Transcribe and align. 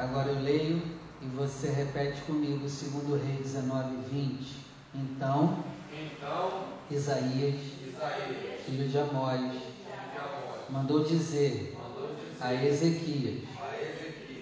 Agora 0.00 0.30
eu 0.30 0.40
leio 0.40 0.80
e 1.20 1.26
você 1.26 1.68
repete 1.68 2.22
comigo, 2.22 2.66
segundo 2.66 3.22
Rei 3.22 3.36
19, 3.36 3.96
20. 4.10 4.56
Então, 4.94 5.62
Então 5.92 6.68
Isaías, 6.90 7.54
Isaías, 7.86 8.60
filho 8.64 8.88
de 8.88 8.98
Amós, 8.98 9.52
mandou 10.70 11.04
dizer 11.04 11.76
mandou 11.78 12.16
dizer 12.16 12.38
a 12.40 12.54
Ezequias: 12.54 13.42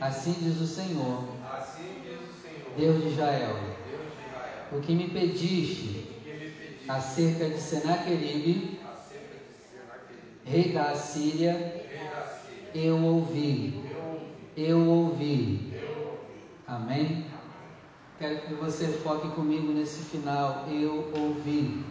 a 0.00 0.06
Assim 0.06 0.36
diz 0.38 0.60
o 0.60 0.66
Senhor, 0.66 1.24
Assim 1.52 2.02
diz 2.04 2.20
o 2.20 2.40
Senhor, 2.40 2.76
Deus 2.76 3.02
de 3.02 3.08
Israel: 3.08 3.56
Deus 3.90 4.02
de 4.12 4.28
Israel, 4.28 4.66
O 4.70 4.80
que 4.80 4.94
me 4.94 5.10
pediste 5.10 6.06
que 6.22 6.32
me 6.34 6.50
pediste 6.50 6.88
acerca 6.88 7.50
de 7.50 7.60
Senaqueribe, 7.60 8.78
rei 10.44 10.72
da 10.72 10.92
Assíria, 10.92 11.84
eu 12.72 12.96
ouvi, 13.02 13.87
Eu 14.60 14.80
ouvi, 14.88 15.70
eu 15.72 15.78
eu. 15.78 16.20
Amém? 16.66 17.24
Quero 18.18 18.40
que 18.40 18.54
você 18.54 18.88
foque 18.88 19.28
comigo 19.28 19.72
nesse 19.72 20.02
final. 20.02 20.66
Eu 20.68 21.12
ouvi. 21.14 21.84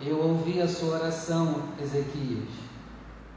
Eu 0.00 0.16
ouvi 0.16 0.62
a 0.62 0.66
sua 0.66 0.94
oração, 0.94 1.62
Ezequias, 1.78 2.48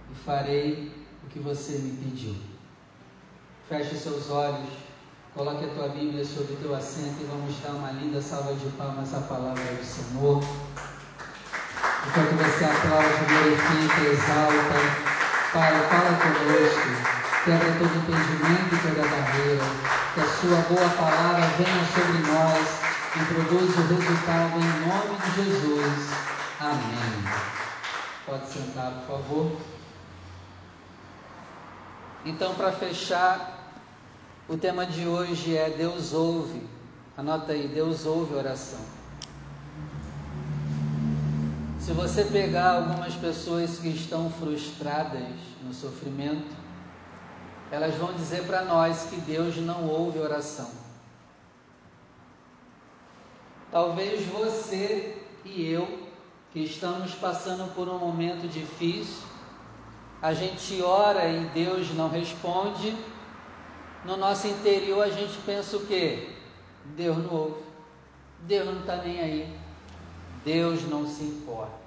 e 0.09 0.15
farei 0.23 0.93
o 1.25 1.27
que 1.27 1.39
você 1.39 1.73
me 1.73 1.91
pediu. 1.97 2.37
Feche 3.67 3.97
seus 3.97 4.31
olhos, 4.31 4.69
coloque 5.35 5.65
a 5.65 5.73
tua 5.73 5.89
Bíblia 5.89 6.23
sobre 6.23 6.53
o 6.53 6.55
teu 6.55 6.73
assento 6.73 7.17
e 7.19 7.25
vamos 7.25 7.59
dar 7.59 7.71
uma 7.71 7.91
linda 7.91 8.21
salva 8.21 8.53
de 8.53 8.69
palmas 8.77 9.13
à 9.13 9.19
palavra 9.19 9.61
do 9.61 9.83
Senhor. 9.83 10.41
Enquanto 12.07 12.31
você 12.37 12.63
aplaude, 12.63 13.25
glorifica, 13.27 14.01
exalta, 14.09 15.13
Pai, 15.51 15.71
fala 15.89 16.17
conosco, 16.17 17.12
quebra 17.43 17.73
todo 17.73 17.97
impedimento 17.97 18.73
e 18.73 18.79
toda 18.79 19.07
barreira, 19.07 19.63
que 20.13 20.19
a 20.21 20.27
sua 20.27 20.61
boa 20.69 20.89
palavra 20.91 21.45
venha 21.57 21.85
sobre 21.93 22.31
nós 22.31 22.83
e 23.15 23.33
produza 23.33 23.81
o 23.81 23.87
resultado 23.87 24.59
em 24.59 24.87
nome 24.87 25.17
de 25.21 25.43
Jesus. 25.43 26.09
Amém. 26.61 27.23
Pode 28.25 28.47
sentar, 28.47 28.91
por 28.91 29.17
favor. 29.17 29.57
Então, 32.25 32.55
para 32.55 32.71
fechar, 32.71 33.75
o 34.47 34.55
tema 34.55 34.85
de 34.85 35.05
hoje 35.05 35.57
é 35.57 35.69
Deus 35.69 36.13
ouve. 36.13 36.65
Anota 37.17 37.51
aí, 37.51 37.67
Deus 37.67 38.05
ouve 38.05 38.35
oração. 38.35 38.79
Se 41.81 41.91
você 41.91 42.23
pegar 42.23 42.75
algumas 42.75 43.13
pessoas 43.15 43.77
que 43.79 43.89
estão 43.89 44.31
frustradas 44.31 45.27
no 45.61 45.73
sofrimento, 45.73 46.62
elas 47.71 47.95
vão 47.95 48.13
dizer 48.13 48.45
para 48.45 48.63
nós 48.63 49.05
que 49.09 49.15
Deus 49.17 49.57
não 49.57 49.87
ouve 49.87 50.19
oração. 50.19 50.69
Talvez 53.71 54.25
você 54.27 55.17
e 55.43 55.67
eu, 55.67 56.07
que 56.51 56.59
estamos 56.59 57.15
passando 57.15 57.73
por 57.73 57.89
um 57.89 57.97
momento 57.97 58.47
difícil, 58.47 59.23
a 60.21 60.33
gente 60.33 60.81
ora 60.81 61.27
e 61.27 61.45
Deus 61.47 61.93
não 61.93 62.07
responde, 62.07 62.95
no 64.05 64.15
nosso 64.15 64.47
interior 64.47 65.03
a 65.03 65.09
gente 65.09 65.37
pensa 65.39 65.77
o 65.77 65.85
quê? 65.85 66.29
Deus 66.95 67.17
não 67.17 67.33
ouve, 67.33 67.63
Deus 68.41 68.65
não 68.67 68.79
está 68.81 68.97
nem 68.97 69.19
aí, 69.19 69.59
Deus 70.45 70.83
não 70.87 71.07
se 71.07 71.23
importa. 71.23 71.81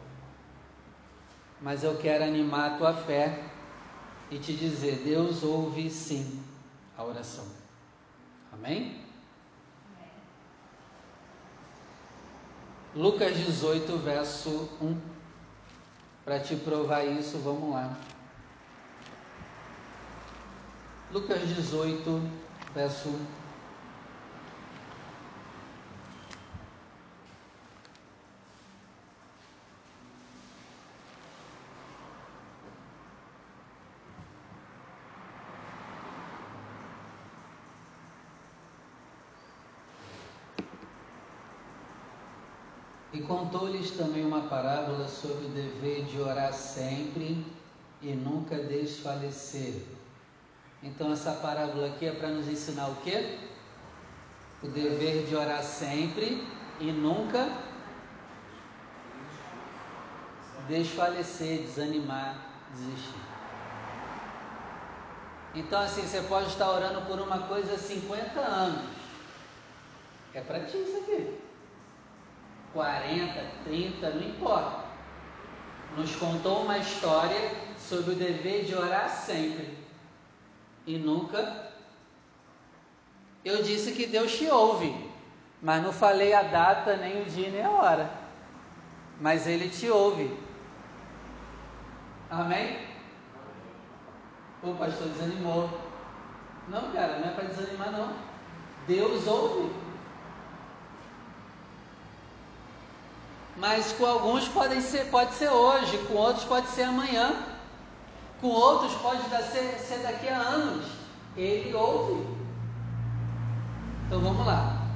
Mas 1.60 1.84
eu 1.84 1.97
quero 1.97 2.24
animar 2.24 2.72
a 2.72 2.77
tua 2.77 2.94
fé 2.94 3.42
e 4.30 4.38
te 4.38 4.52
dizer: 4.55 5.02
Deus 5.05 5.42
ouve 5.42 5.91
sim 5.91 6.42
a 6.96 7.05
oração. 7.05 7.46
Amém? 8.52 9.05
Lucas 12.94 13.36
18, 13.36 13.98
verso 13.98 14.70
1. 14.81 14.98
Para 16.25 16.41
te 16.41 16.56
provar 16.56 17.04
isso, 17.04 17.38
vamos 17.38 17.70
lá. 17.70 17.97
Lucas 21.12 21.47
18, 21.47 22.31
verso 22.75 23.08
1. 23.08 23.45
Contou-lhes 43.26 43.91
também 43.92 44.25
uma 44.25 44.42
parábola 44.42 45.09
sobre 45.09 45.47
o 45.47 45.48
dever 45.48 46.04
de 46.04 46.20
orar 46.20 46.53
sempre 46.53 47.44
e 48.03 48.12
nunca 48.12 48.56
desfalecer. 48.56 49.82
Então 50.82 51.12
essa 51.12 51.32
parábola 51.32 51.88
aqui 51.88 52.06
é 52.06 52.12
para 52.12 52.28
nos 52.28 52.48
ensinar 52.48 52.88
o 52.88 52.97
quê? 52.97 53.38
O 54.62 54.69
dever 54.69 55.26
de 55.26 55.34
orar 55.34 55.62
sempre 55.62 56.47
e 56.81 56.92
nunca 56.92 57.50
desfalecer, 60.69 61.62
desanimar, 61.62 62.37
desistir. 62.72 63.26
Então 65.54 65.81
assim, 65.81 66.03
você 66.03 66.20
pode 66.22 66.48
estar 66.48 66.70
orando 66.70 67.03
por 67.03 67.19
uma 67.19 67.41
coisa 67.41 67.75
há 67.75 67.78
50 67.78 68.41
anos. 68.41 68.97
É 70.34 70.41
para 70.43 70.60
ti 70.60 70.76
isso 70.76 70.98
aqui. 70.98 71.45
40, 72.76 73.42
30, 73.64 74.10
não 74.10 74.22
importa. 74.22 74.84
Nos 75.97 76.14
contou 76.16 76.62
uma 76.62 76.76
história 76.76 77.53
sobre 77.78 78.12
o 78.12 78.14
dever 78.14 78.66
de 78.66 78.75
orar 78.75 79.09
sempre 79.09 79.78
e 80.87 80.98
nunca. 80.98 81.70
Eu 83.42 83.62
disse 83.62 83.92
que 83.92 84.06
Deus 84.06 84.37
te 84.37 84.47
ouve, 84.48 84.94
mas 85.62 85.82
não 85.82 85.91
falei 85.91 86.34
a 86.34 86.42
data, 86.42 86.97
nem 86.97 87.22
o 87.22 87.25
dia, 87.25 87.50
nem 87.50 87.64
a 87.64 87.70
hora. 87.70 88.10
Mas 89.22 89.47
Ele 89.47 89.70
te 89.70 89.88
ouve. 89.88 90.38
Amém? 92.28 92.78
O 94.62 94.75
pastor 94.75 95.08
desanimou. 95.08 95.70
Não, 96.69 96.93
cara, 96.93 97.20
não 97.20 97.28
é 97.28 97.32
para 97.32 97.44
desanimar, 97.44 97.91
não. 97.91 98.12
Deus 98.87 99.26
ouve. 99.26 99.85
Mas 103.56 103.93
com 103.93 104.05
alguns 104.05 104.47
podem 104.49 104.81
ser, 104.81 105.06
pode 105.06 105.34
ser 105.34 105.49
hoje, 105.49 105.97
com 106.06 106.15
outros 106.15 106.44
pode 106.44 106.69
ser 106.69 106.83
amanhã, 106.83 107.34
com 108.41 108.49
outros 108.49 108.93
pode 108.94 109.22
ser, 109.50 109.78
ser 109.78 109.99
daqui 110.00 110.28
a 110.28 110.39
anos. 110.39 110.87
Ele 111.37 111.75
ouve. 111.75 112.27
Então 114.06 114.21
vamos 114.21 114.47
lá, 114.47 114.87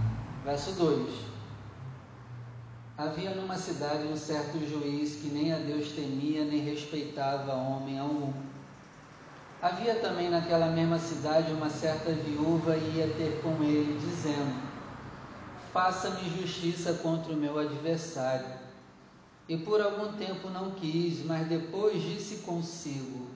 verso 0.44 0.72
2. 0.72 1.30
Havia 2.98 3.30
numa 3.30 3.56
cidade 3.56 4.04
um 4.04 4.16
certo 4.16 4.58
juiz 4.58 5.16
que 5.16 5.28
nem 5.28 5.54
a 5.54 5.56
Deus 5.56 5.92
temia, 5.92 6.44
nem 6.44 6.60
respeitava 6.60 7.54
homem 7.54 7.98
algum. 7.98 8.30
Havia 9.62 9.94
também 9.96 10.28
naquela 10.28 10.66
mesma 10.66 10.98
cidade 10.98 11.50
uma 11.52 11.70
certa 11.70 12.12
viúva 12.12 12.76
e 12.76 12.96
ia 12.96 13.08
ter 13.16 13.40
com 13.42 13.62
ele, 13.62 13.98
dizendo: 13.98 14.69
faça-me 15.72 16.40
justiça 16.40 16.94
contra 16.94 17.32
o 17.32 17.36
meu 17.36 17.58
adversário. 17.58 18.60
E 19.48 19.56
por 19.56 19.80
algum 19.80 20.12
tempo 20.12 20.48
não 20.48 20.72
quis, 20.72 21.24
mas 21.24 21.46
depois 21.48 22.00
disse 22.02 22.38
consigo: 22.38 23.26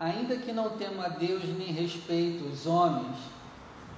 Ainda 0.00 0.36
que 0.36 0.52
não 0.52 0.78
temo 0.78 1.02
a 1.02 1.08
Deus 1.08 1.44
nem 1.44 1.72
respeito 1.72 2.44
os 2.44 2.66
homens, 2.66 3.16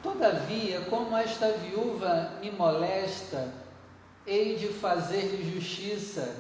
todavia, 0.03 0.81
como 0.82 1.17
esta 1.17 1.53
viúva 1.53 2.32
me 2.41 2.50
molesta, 2.50 3.53
hei 4.26 4.56
de 4.56 4.69
fazer-lhe 4.69 5.53
justiça, 5.53 6.35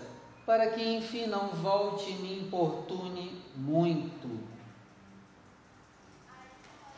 para 0.44 0.70
que 0.70 0.82
enfim 0.82 1.26
não 1.26 1.48
volte 1.48 2.10
e 2.10 2.14
me 2.14 2.40
importune 2.40 3.40
muito. 3.56 4.28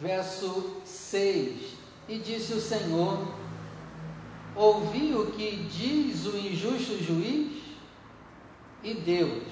Verso 0.00 0.80
6: 0.86 1.74
E 2.08 2.18
disse 2.18 2.54
o 2.54 2.60
Senhor: 2.60 3.18
Ouvi 4.54 5.14
o 5.14 5.32
que 5.32 5.56
diz 5.56 6.26
o 6.26 6.36
injusto 6.36 7.02
juiz? 7.02 7.62
E 8.82 8.94
Deus 8.94 9.44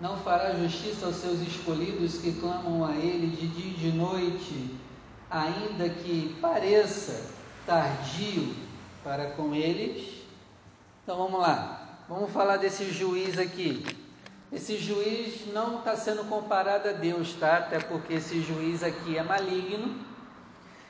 não 0.00 0.16
fará 0.18 0.54
justiça 0.54 1.06
aos 1.06 1.16
seus 1.16 1.40
escolhidos 1.40 2.18
que 2.18 2.32
clamam 2.32 2.84
a 2.84 2.94
Ele 2.96 3.26
de 3.28 3.46
dia 3.48 3.72
e 3.72 3.74
de 3.74 3.92
noite, 3.92 4.70
ainda 5.30 5.88
que 5.88 6.36
pareça 6.40 7.30
tardio 7.66 8.54
para 9.04 9.30
com 9.32 9.54
eles? 9.54 10.22
Então 11.02 11.16
vamos 11.16 11.40
lá, 11.40 11.98
vamos 12.08 12.30
falar 12.30 12.56
desse 12.56 12.90
juiz 12.90 13.38
aqui. 13.38 13.84
Esse 14.50 14.78
juiz 14.78 15.52
não 15.52 15.78
está 15.78 15.94
sendo 15.94 16.24
comparado 16.24 16.88
a 16.88 16.92
Deus, 16.92 17.34
tá? 17.34 17.58
Até 17.58 17.78
porque 17.78 18.14
esse 18.14 18.40
juiz 18.40 18.82
aqui 18.82 19.18
é 19.18 19.22
maligno 19.22 19.94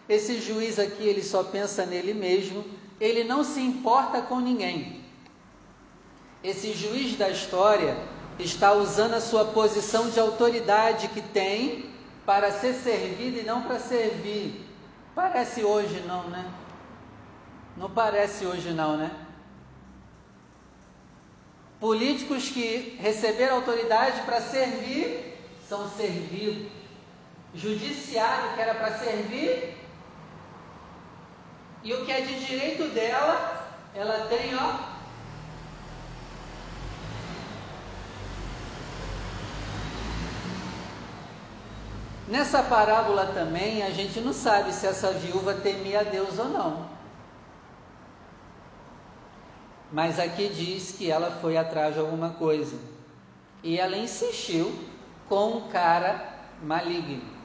Esse 0.08 0.40
juiz 0.40 0.78
aqui, 0.78 1.02
ele 1.02 1.22
só 1.22 1.42
pensa 1.42 1.84
nele 1.84 2.14
mesmo, 2.14 2.64
ele 3.00 3.24
não 3.24 3.44
se 3.44 3.60
importa 3.60 4.20
com 4.22 4.40
ninguém. 4.40 5.04
Esse 6.42 6.72
juiz 6.72 7.16
da 7.16 7.28
história 7.28 7.96
está 8.38 8.72
usando 8.72 9.14
a 9.14 9.20
sua 9.20 9.46
posição 9.46 10.10
de 10.10 10.20
autoridade 10.20 11.08
que 11.08 11.20
tem 11.20 11.90
para 12.24 12.52
ser 12.52 12.74
servido 12.74 13.38
e 13.38 13.42
não 13.42 13.62
para 13.62 13.78
servir. 13.78 14.64
Parece 15.14 15.64
hoje 15.64 16.04
não, 16.06 16.24
né? 16.28 16.44
Não 17.76 17.90
parece 17.90 18.46
hoje 18.46 18.70
não, 18.70 18.96
né? 18.96 19.10
Políticos 21.80 22.48
que 22.48 22.96
receberam 23.00 23.56
autoridade 23.56 24.20
para 24.22 24.40
servir 24.40 25.36
são 25.68 25.88
servidos. 25.90 26.70
Judiciário 27.54 28.54
que 28.54 28.60
era 28.60 28.74
para 28.74 28.98
servir 28.98 29.77
e 31.82 31.92
o 31.92 32.04
que 32.04 32.12
é 32.12 32.20
de 32.20 32.44
direito 32.44 32.88
dela, 32.94 33.66
ela 33.94 34.26
tem, 34.28 34.54
ó, 34.54 34.98
Nessa 42.28 42.62
parábola 42.62 43.24
também 43.32 43.82
a 43.82 43.88
gente 43.88 44.20
não 44.20 44.34
sabe 44.34 44.70
se 44.70 44.86
essa 44.86 45.12
viúva 45.12 45.54
temia 45.54 46.00
a 46.00 46.02
Deus 46.02 46.38
ou 46.38 46.50
não. 46.50 46.86
Mas 49.90 50.20
aqui 50.20 50.50
diz 50.50 50.92
que 50.92 51.10
ela 51.10 51.38
foi 51.40 51.56
atrás 51.56 51.94
de 51.94 52.00
alguma 52.00 52.28
coisa. 52.30 52.76
E 53.62 53.78
ela 53.78 53.96
insistiu 53.96 54.70
com 55.26 55.56
um 55.56 55.68
cara 55.68 56.22
maligno. 56.62 57.37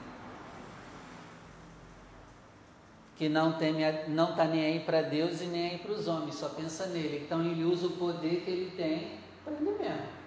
Que 3.18 3.30
não 3.30 3.54
teme, 3.54 3.84
não 4.08 4.32
está 4.32 4.46
nem 4.46 4.66
aí 4.66 4.80
para 4.80 5.02
Deus 5.02 5.42
e 5.42 5.46
nem 5.46 5.72
aí 5.72 5.78
para 5.78 5.92
os 5.92 6.08
homens, 6.08 6.36
só 6.36 6.50
pensa 6.50 6.88
nele. 6.88 7.24
Então 7.26 7.42
ele 7.42 7.64
usa 7.64 7.88
o 7.88 7.92
poder 7.92 8.42
que 8.42 8.52
ele 8.52 8.72
tem 8.76 9.20
para 9.44 9.54
ele 9.54 9.78
mesmo. 9.80 10.24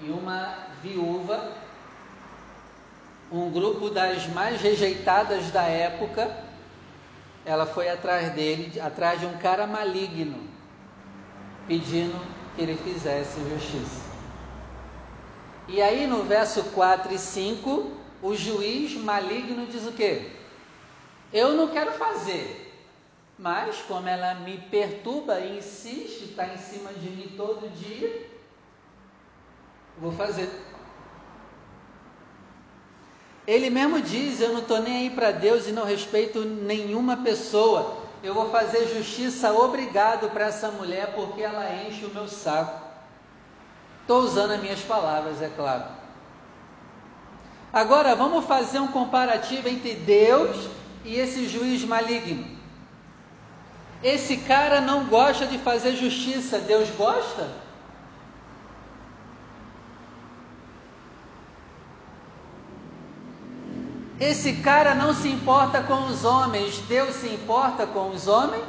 E 0.00 0.10
uma 0.10 0.68
viúva 0.82 1.52
um 3.34 3.50
grupo 3.50 3.90
das 3.90 4.28
mais 4.28 4.60
rejeitadas 4.60 5.50
da 5.50 5.62
época, 5.62 6.30
ela 7.44 7.66
foi 7.66 7.88
atrás 7.88 8.32
dele, 8.32 8.80
atrás 8.80 9.18
de 9.18 9.26
um 9.26 9.36
cara 9.38 9.66
maligno, 9.66 10.38
pedindo 11.66 12.18
que 12.54 12.62
ele 12.62 12.76
fizesse 12.76 13.40
justiça. 13.50 14.04
E 15.66 15.82
aí 15.82 16.06
no 16.06 16.22
verso 16.22 16.62
4 16.64 17.12
e 17.12 17.18
5, 17.18 17.90
o 18.22 18.34
juiz 18.34 18.94
maligno 18.94 19.66
diz 19.66 19.86
o 19.86 19.92
quê? 19.92 20.30
Eu 21.34 21.54
não 21.54 21.66
quero 21.66 21.90
fazer, 21.94 22.72
mas 23.36 23.82
como 23.88 24.08
ela 24.08 24.36
me 24.36 24.56
perturba 24.56 25.40
e 25.40 25.58
insiste, 25.58 26.26
está 26.26 26.46
em 26.46 26.56
cima 26.56 26.92
de 26.92 27.10
mim 27.10 27.34
todo 27.36 27.68
dia, 27.70 28.30
vou 29.98 30.12
fazer. 30.12 30.48
Ele 33.44 33.68
mesmo 33.68 34.00
diz: 34.00 34.40
Eu 34.40 34.52
não 34.52 34.60
estou 34.60 34.80
nem 34.80 34.98
aí 34.98 35.10
para 35.10 35.32
Deus 35.32 35.66
e 35.66 35.72
não 35.72 35.84
respeito 35.84 36.44
nenhuma 36.44 37.16
pessoa. 37.16 37.96
Eu 38.22 38.32
vou 38.32 38.50
fazer 38.50 38.86
justiça 38.94 39.52
obrigado 39.52 40.30
para 40.30 40.46
essa 40.46 40.70
mulher 40.70 41.14
porque 41.16 41.42
ela 41.42 41.68
enche 41.82 42.04
o 42.04 42.14
meu 42.14 42.28
saco. 42.28 42.80
Estou 44.02 44.20
usando 44.20 44.52
as 44.52 44.60
minhas 44.60 44.82
palavras, 44.82 45.42
é 45.42 45.48
claro. 45.48 45.84
Agora 47.72 48.14
vamos 48.14 48.44
fazer 48.44 48.78
um 48.78 48.86
comparativo 48.86 49.68
entre 49.68 49.94
Deus 49.96 50.83
e 51.04 51.16
esse 51.16 51.46
juiz 51.46 51.84
maligno. 51.84 52.46
Esse 54.02 54.38
cara 54.38 54.80
não 54.80 55.06
gosta 55.06 55.46
de 55.46 55.58
fazer 55.58 55.96
justiça, 55.96 56.58
Deus 56.58 56.88
gosta? 56.90 57.48
Esse 64.20 64.54
cara 64.54 64.94
não 64.94 65.12
se 65.12 65.28
importa 65.28 65.82
com 65.82 66.06
os 66.06 66.24
homens, 66.24 66.78
Deus 66.80 67.14
se 67.16 67.28
importa 67.28 67.86
com 67.86 68.10
os 68.10 68.28
homens? 68.28 68.64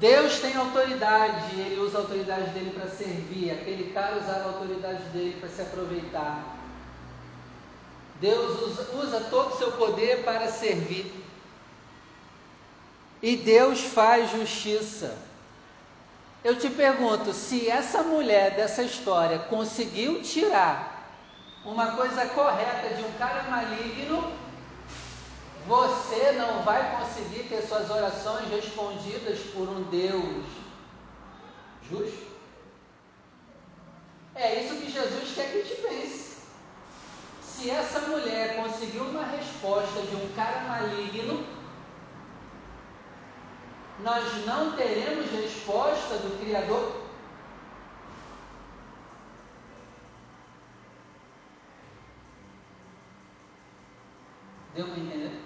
Deus 0.00 0.38
tem 0.40 0.56
autoridade, 0.56 1.58
ele 1.58 1.80
usa 1.80 1.98
a 1.98 2.00
autoridade 2.00 2.50
dele 2.50 2.72
para 2.78 2.88
servir. 2.88 3.50
Aquele 3.50 3.92
cara 3.92 4.18
usava 4.18 4.48
a 4.48 4.52
autoridade 4.52 5.04
dele 5.10 5.36
para 5.38 5.48
se 5.48 5.62
aproveitar. 5.62 6.63
Deus 8.20 8.78
usa, 8.94 9.20
todo 9.30 9.54
o 9.54 9.58
seu 9.58 9.72
poder 9.72 10.24
para 10.24 10.48
servir. 10.50 11.12
E 13.22 13.36
Deus 13.36 13.80
faz 13.80 14.30
justiça. 14.30 15.16
Eu 16.42 16.58
te 16.58 16.68
pergunto, 16.68 17.32
se 17.32 17.68
essa 17.70 18.02
mulher 18.02 18.54
dessa 18.54 18.82
história 18.82 19.38
conseguiu 19.38 20.22
tirar 20.22 21.10
uma 21.64 21.92
coisa 21.92 22.26
correta 22.26 22.94
de 22.94 23.02
um 23.02 23.12
cara 23.14 23.44
maligno, 23.44 24.30
você 25.66 26.32
não 26.32 26.62
vai 26.62 26.98
conseguir 26.98 27.44
ter 27.48 27.62
suas 27.62 27.88
orações 27.88 28.50
respondidas 28.50 29.38
por 29.54 29.66
um 29.66 29.82
Deus 29.84 30.44
justo. 31.90 32.34
É 34.34 34.60
isso 34.62 34.74
que 34.74 34.90
Jesus 34.90 35.34
quer 35.34 35.50
que 35.52 35.62
te 35.62 35.80
pense. 35.80 36.34
Se 37.42 37.70
essa 37.70 38.00
conseguiu 38.84 39.04
uma 39.04 39.24
resposta 39.24 40.02
de 40.02 40.14
um 40.16 40.32
cara 40.34 40.60
maligno, 40.60 41.46
nós 44.00 44.44
não 44.44 44.72
teremos 44.72 45.30
resposta 45.30 46.18
do 46.18 46.38
Criador 46.40 47.02
Deu 54.74 54.88
para 54.88 54.98
entender? 54.98 55.40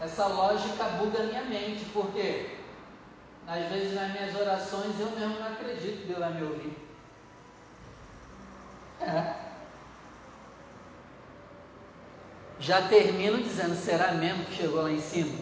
Essa 0.00 0.28
lógica 0.28 0.84
buga 0.98 1.24
minha 1.24 1.42
mente, 1.42 1.84
porque 1.92 2.56
às 3.46 3.68
vezes 3.68 3.94
nas 3.94 4.10
minhas 4.10 4.34
orações 4.34 4.98
eu 4.98 5.10
mesmo 5.10 5.38
não 5.38 5.48
acredito 5.48 6.00
que 6.00 6.06
Deus 6.06 6.20
vai 6.20 6.32
me 6.32 6.42
ouvir. 6.42 6.74
É. 8.98 9.29
Já 12.60 12.82
termino 12.82 13.42
dizendo, 13.42 13.74
será 13.74 14.12
mesmo 14.12 14.44
que 14.44 14.56
chegou 14.56 14.82
lá 14.82 14.90
em 14.90 15.00
cima? 15.00 15.38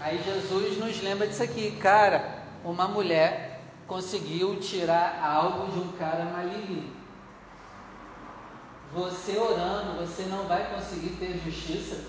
Aí 0.00 0.20
Jesus 0.22 0.76
nos 0.76 1.00
lembra 1.00 1.28
disso 1.28 1.42
aqui, 1.42 1.70
cara, 1.76 2.42
uma 2.64 2.88
mulher 2.88 3.62
conseguiu 3.86 4.58
tirar 4.58 5.22
algo 5.24 5.72
de 5.72 5.78
um 5.78 5.92
cara 5.92 6.24
maligno. 6.24 6.92
Você 8.92 9.38
orando, 9.38 9.98
você 9.98 10.24
não 10.24 10.46
vai 10.48 10.68
conseguir 10.74 11.10
ter 11.10 11.38
justiça 11.38 12.04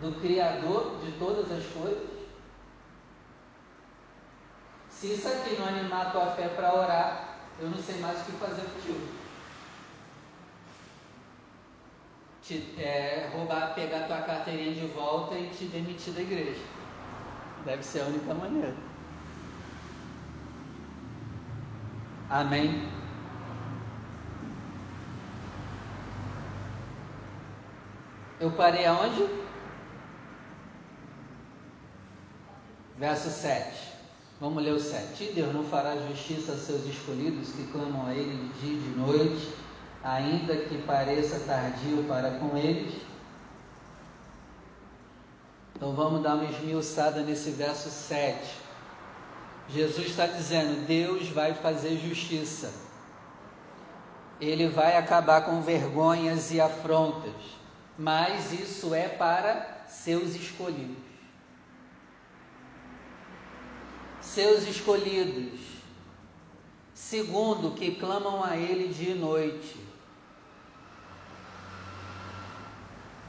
do 0.00 0.20
Criador 0.20 0.98
de 1.04 1.12
todas 1.12 1.50
as 1.50 1.64
coisas? 1.72 2.08
Se 4.90 5.14
isso 5.14 5.28
aqui 5.28 5.56
não 5.56 5.66
animar 5.66 6.08
a 6.08 6.10
tua 6.10 6.26
fé 6.32 6.48
para 6.48 6.74
orar, 6.74 7.33
eu 7.60 7.70
não 7.70 7.78
sei 7.82 7.96
mais 8.00 8.20
o 8.20 8.24
que 8.24 8.32
fazer 8.32 8.62
contigo. 8.62 9.24
Te, 12.42 12.74
é, 12.78 13.30
roubar, 13.32 13.74
pegar 13.74 14.06
tua 14.06 14.22
carteirinha 14.22 14.74
de 14.74 14.86
volta 14.88 15.34
e 15.34 15.48
te 15.50 15.64
demitir 15.66 16.12
da 16.12 16.20
igreja. 16.20 16.62
Deve 17.64 17.82
ser 17.82 18.02
a 18.02 18.06
única 18.06 18.34
maneira. 18.34 18.74
Amém? 22.28 22.88
Eu 28.40 28.50
parei 28.50 28.84
aonde? 28.84 29.26
Verso 32.98 33.30
7. 33.30 33.93
Vamos 34.44 34.62
ler 34.62 34.74
o 34.74 34.78
7. 34.78 35.24
E 35.24 35.32
Deus 35.32 35.54
não 35.54 35.64
fará 35.64 35.96
justiça 35.96 36.52
a 36.52 36.58
seus 36.58 36.84
escolhidos 36.84 37.48
que 37.52 37.66
clamam 37.72 38.06
a 38.06 38.12
Ele 38.12 38.36
de 38.36 38.60
dia 38.60 38.74
e 38.74 38.78
de 38.78 38.90
noite, 38.90 39.54
ainda 40.02 40.54
que 40.54 40.76
pareça 40.82 41.40
tardio 41.46 42.04
para 42.04 42.32
com 42.32 42.54
eles. 42.54 42.92
Então 45.74 45.94
vamos 45.94 46.22
dar 46.22 46.34
uma 46.34 46.44
esmiuçada 46.44 47.22
nesse 47.22 47.52
verso 47.52 47.88
7. 47.88 48.54
Jesus 49.70 50.08
está 50.08 50.26
dizendo: 50.26 50.86
Deus 50.86 51.26
vai 51.30 51.54
fazer 51.54 51.96
justiça. 51.96 52.70
Ele 54.38 54.68
vai 54.68 54.98
acabar 54.98 55.46
com 55.46 55.62
vergonhas 55.62 56.52
e 56.52 56.60
afrontas, 56.60 57.32
mas 57.98 58.52
isso 58.52 58.94
é 58.94 59.08
para 59.08 59.86
seus 59.88 60.34
escolhidos. 60.34 61.03
Seus 64.24 64.64
escolhidos. 64.64 65.60
Segundo, 66.94 67.74
que 67.74 67.94
clamam 67.96 68.42
a 68.42 68.56
Ele 68.56 68.92
dia 68.92 69.14
e 69.14 69.18
noite. 69.18 69.76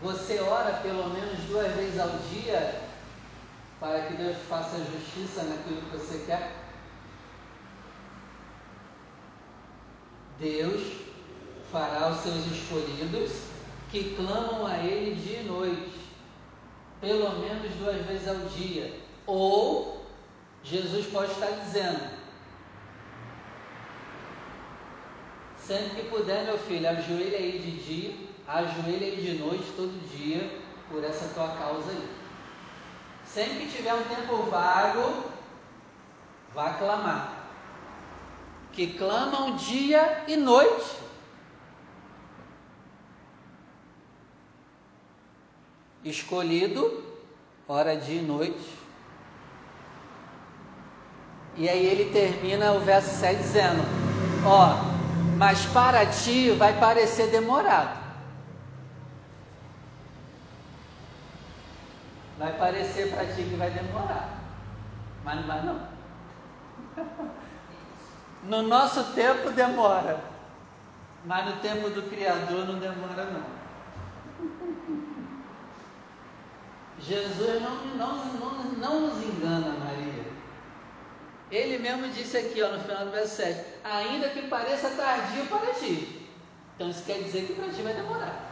Você 0.02 0.40
ora 0.40 0.74
pelo 0.82 1.10
menos 1.10 1.40
duas 1.48 1.72
vezes 1.74 2.00
ao 2.00 2.10
dia 2.32 2.82
para 3.80 4.04
que 4.04 4.14
Deus 4.14 4.38
faça 4.50 4.78
justiça 4.78 5.44
naquilo 5.44 5.82
que 5.82 5.98
você 5.98 6.24
quer? 6.26 6.56
Deus 10.40 10.82
fará 11.72 12.10
os 12.10 12.20
seus 12.20 12.46
escolhidos 12.48 13.32
que 13.90 14.16
clamam 14.16 14.68
a 14.68 14.78
Ele 14.80 15.16
dia 15.16 15.42
e 15.42 15.44
noite, 15.46 16.00
pelo 17.00 17.40
menos 17.40 17.74
duas 17.76 18.06
vezes 18.06 18.28
ao 18.28 18.38
dia. 18.50 19.00
Ou 19.26 19.95
Jesus 20.66 21.06
pode 21.06 21.32
estar 21.32 21.52
dizendo: 21.52 22.10
sempre 25.60 26.02
que 26.02 26.10
puder, 26.10 26.44
meu 26.46 26.58
filho, 26.58 26.90
ajoelha 26.90 27.38
aí 27.38 27.60
de 27.60 27.72
dia, 27.84 28.28
ajoelha 28.48 29.06
aí 29.06 29.22
de 29.22 29.38
noite, 29.38 29.72
todo 29.76 30.10
dia, 30.10 30.60
por 30.90 31.04
essa 31.04 31.32
tua 31.36 31.50
causa 31.50 31.92
aí. 31.92 32.10
Sempre 33.28 33.68
que 33.68 33.78
tiver 33.78 33.94
um 33.94 34.04
tempo 34.06 34.38
vago, 34.50 35.26
vá 36.52 36.74
clamar. 36.74 37.46
Que 38.72 38.88
clamam 38.88 39.56
dia 39.56 40.24
e 40.28 40.36
noite. 40.36 40.96
Escolhido, 46.04 47.04
hora 47.68 47.96
dia 47.96 48.20
e 48.20 48.26
noite. 48.26 48.75
E 51.58 51.70
aí 51.70 51.86
ele 51.86 52.12
termina 52.12 52.74
o 52.74 52.82
verso 52.82 53.10
7 53.18 53.38
dizendo: 53.38 53.82
Ó, 54.46 54.76
mas 55.38 55.66
para 55.68 56.06
ti 56.06 56.52
vai 56.52 56.78
parecer 56.80 57.28
demorado. 57.28 58.04
Vai 62.38 62.52
parecer 62.58 63.10
para 63.10 63.26
ti 63.28 63.44
que 63.44 63.56
vai 63.56 63.70
demorar, 63.72 64.42
mas 65.24 65.38
não 65.38 65.48
vai 65.48 65.64
não. 65.64 65.96
No 68.44 68.62
nosso 68.62 69.04
tempo 69.16 69.50
demora, 69.50 70.20
mas 71.26 71.46
no 71.48 71.54
tempo 71.62 71.90
do 71.90 72.04
Criador 72.04 72.68
não 72.68 72.78
demora 72.78 73.26
não. 73.26 73.42
Jesus 77.00 77.62
não, 77.62 77.86
não, 77.98 78.26
não, 78.36 78.64
não 78.78 79.00
nos 79.08 79.24
engana, 79.24 79.76
Maria. 79.84 79.95
Ele 81.52 81.78
mesmo 81.78 82.08
disse 82.10 82.38
aqui 82.38 82.62
ó, 82.62 82.70
no 82.70 82.80
final 82.80 83.06
do 83.06 83.12
verso 83.12 83.36
7: 83.36 83.66
Ainda 83.84 84.30
que 84.30 84.48
pareça 84.48 84.90
tardio 84.90 85.46
para 85.46 85.74
ti. 85.74 86.28
Então 86.76 86.90
isso 86.90 87.04
quer 87.04 87.20
dizer 87.20 87.46
que 87.46 87.54
para 87.54 87.70
ti 87.70 87.82
vai 87.82 87.94
demorar. 87.94 88.52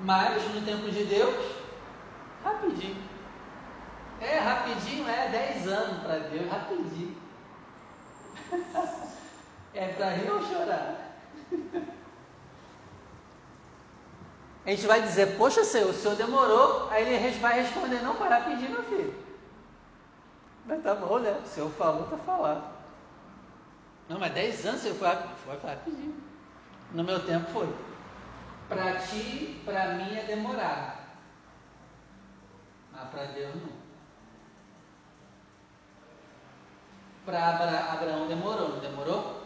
Mas 0.00 0.42
no 0.54 0.62
tempo 0.62 0.90
de 0.90 1.04
Deus, 1.04 1.56
rapidinho. 2.44 2.96
É, 4.20 4.38
rapidinho 4.38 5.08
é 5.08 5.28
10 5.28 5.68
anos 5.68 6.02
para 6.02 6.18
Deus, 6.18 6.50
rapidinho. 6.50 7.16
é 9.74 9.88
para 9.88 10.10
rir 10.10 10.30
ou 10.30 10.42
chorar? 10.42 11.16
A 14.66 14.70
gente 14.70 14.86
vai 14.86 15.00
dizer, 15.00 15.38
poxa 15.38 15.64
Senhor, 15.64 15.88
o 15.88 15.94
Senhor 15.94 16.16
demorou, 16.16 16.88
aí 16.90 17.02
ele 17.02 17.38
vai 17.38 17.62
responder, 17.62 18.02
não, 18.02 18.14
para 18.14 18.38
rapidinho, 18.38 18.70
meu 18.70 18.82
filho. 18.84 19.29
Mas 20.70 20.84
tá 20.84 20.94
né? 20.94 21.40
O 21.44 21.48
Senhor 21.48 21.68
falou, 21.72 22.06
tá 22.06 22.16
falado. 22.18 22.62
Não, 24.08 24.20
mas 24.20 24.32
10 24.32 24.66
anos 24.66 24.80
você 24.80 24.94
foi, 24.94 25.08
foi, 25.44 25.70
rapidinho. 25.70 26.14
No 26.92 27.02
meu 27.02 27.26
tempo 27.26 27.50
foi. 27.50 27.68
Para 28.68 29.00
ti, 29.00 29.60
para 29.64 29.94
mim 29.94 30.16
é 30.16 30.22
demorar. 30.22 31.18
Mas 32.92 33.08
para 33.08 33.24
Deus 33.24 33.52
não. 33.56 33.80
Para 37.26 37.48
Abra, 37.48 37.92
Abraão 37.92 38.28
demorou, 38.28 38.68
não 38.68 38.78
demorou? 38.78 39.42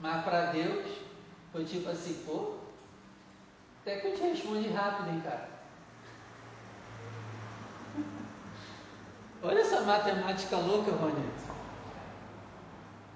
Mas 0.00 0.24
para 0.24 0.46
Deus 0.52 0.86
foi 1.50 1.64
tipo 1.64 1.90
assim, 1.90 2.22
pô, 2.24 2.58
até 3.80 3.98
que 3.98 4.06
eu 4.06 4.14
te 4.14 4.22
respondi 4.22 4.68
rápido, 4.68 5.10
hein, 5.10 5.20
cara. 5.20 5.53
Olha 9.44 9.60
essa 9.60 9.82
matemática 9.82 10.56
louca, 10.56 10.90
Rony. 10.90 11.22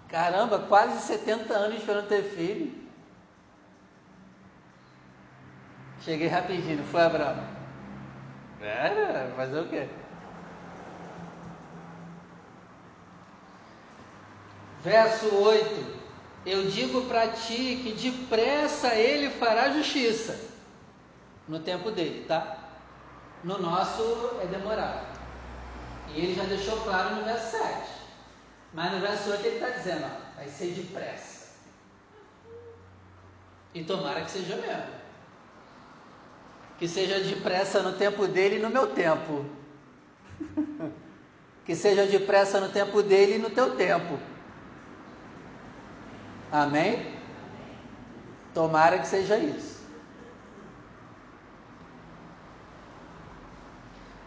Caramba, 0.09 0.59
quase 0.59 1.01
70 1.01 1.55
anos 1.55 1.79
esperando 1.79 2.07
ter 2.07 2.23
filho. 2.23 2.87
Cheguei 6.03 6.29
rapidinho, 6.29 6.85
foi 6.85 7.03
Abraão. 7.03 7.43
Era, 8.61 9.33
fazer 9.37 9.61
o 9.61 9.69
quê? 9.69 9.89
Verso 14.83 15.35
8: 15.35 15.99
Eu 16.45 16.67
digo 16.67 17.07
para 17.07 17.29
ti 17.29 17.81
que 17.83 17.93
depressa 17.93 18.95
ele 18.95 19.31
fará 19.31 19.71
justiça. 19.71 20.39
No 21.49 21.59
tempo 21.61 21.91
dele, 21.91 22.27
tá? 22.27 22.59
No 23.43 23.59
nosso 23.59 24.39
é 24.43 24.47
demorado. 24.47 25.18
E 26.15 26.21
ele 26.21 26.35
já 26.35 26.45
deixou 26.45 26.81
claro 26.81 27.17
no 27.17 27.25
verso 27.25 27.57
7. 27.57 27.99
Mas 28.73 28.93
no 28.93 29.01
verso 29.01 29.31
8 29.31 29.47
ele 29.47 29.55
está 29.57 29.71
dizendo, 29.71 30.05
ó, 30.05 30.37
vai 30.37 30.49
ser 30.49 30.73
depressa. 30.73 31.49
E 33.75 33.85
tomara 33.85 34.23
que 34.23 34.31
seja 34.31 34.57
mesmo. 34.57 34.99
Que 36.79 36.89
seja 36.89 37.21
depressa 37.21 37.83
no 37.83 37.93
tempo 37.93 38.27
dele 38.27 38.57
e 38.57 38.61
no 38.61 38.71
meu 38.71 38.89
tempo. 38.89 39.45
que 41.65 41.75
seja 41.75 42.07
depressa 42.07 42.61
no 42.61 42.71
tempo 42.71 43.03
dele 43.03 43.37
e 43.37 43.39
no 43.39 43.51
teu 43.51 43.77
tempo. 43.77 44.19
Amém? 46.51 47.15
Tomara 48.55 48.99
que 48.99 49.07
seja 49.07 49.37
isso. 49.37 49.78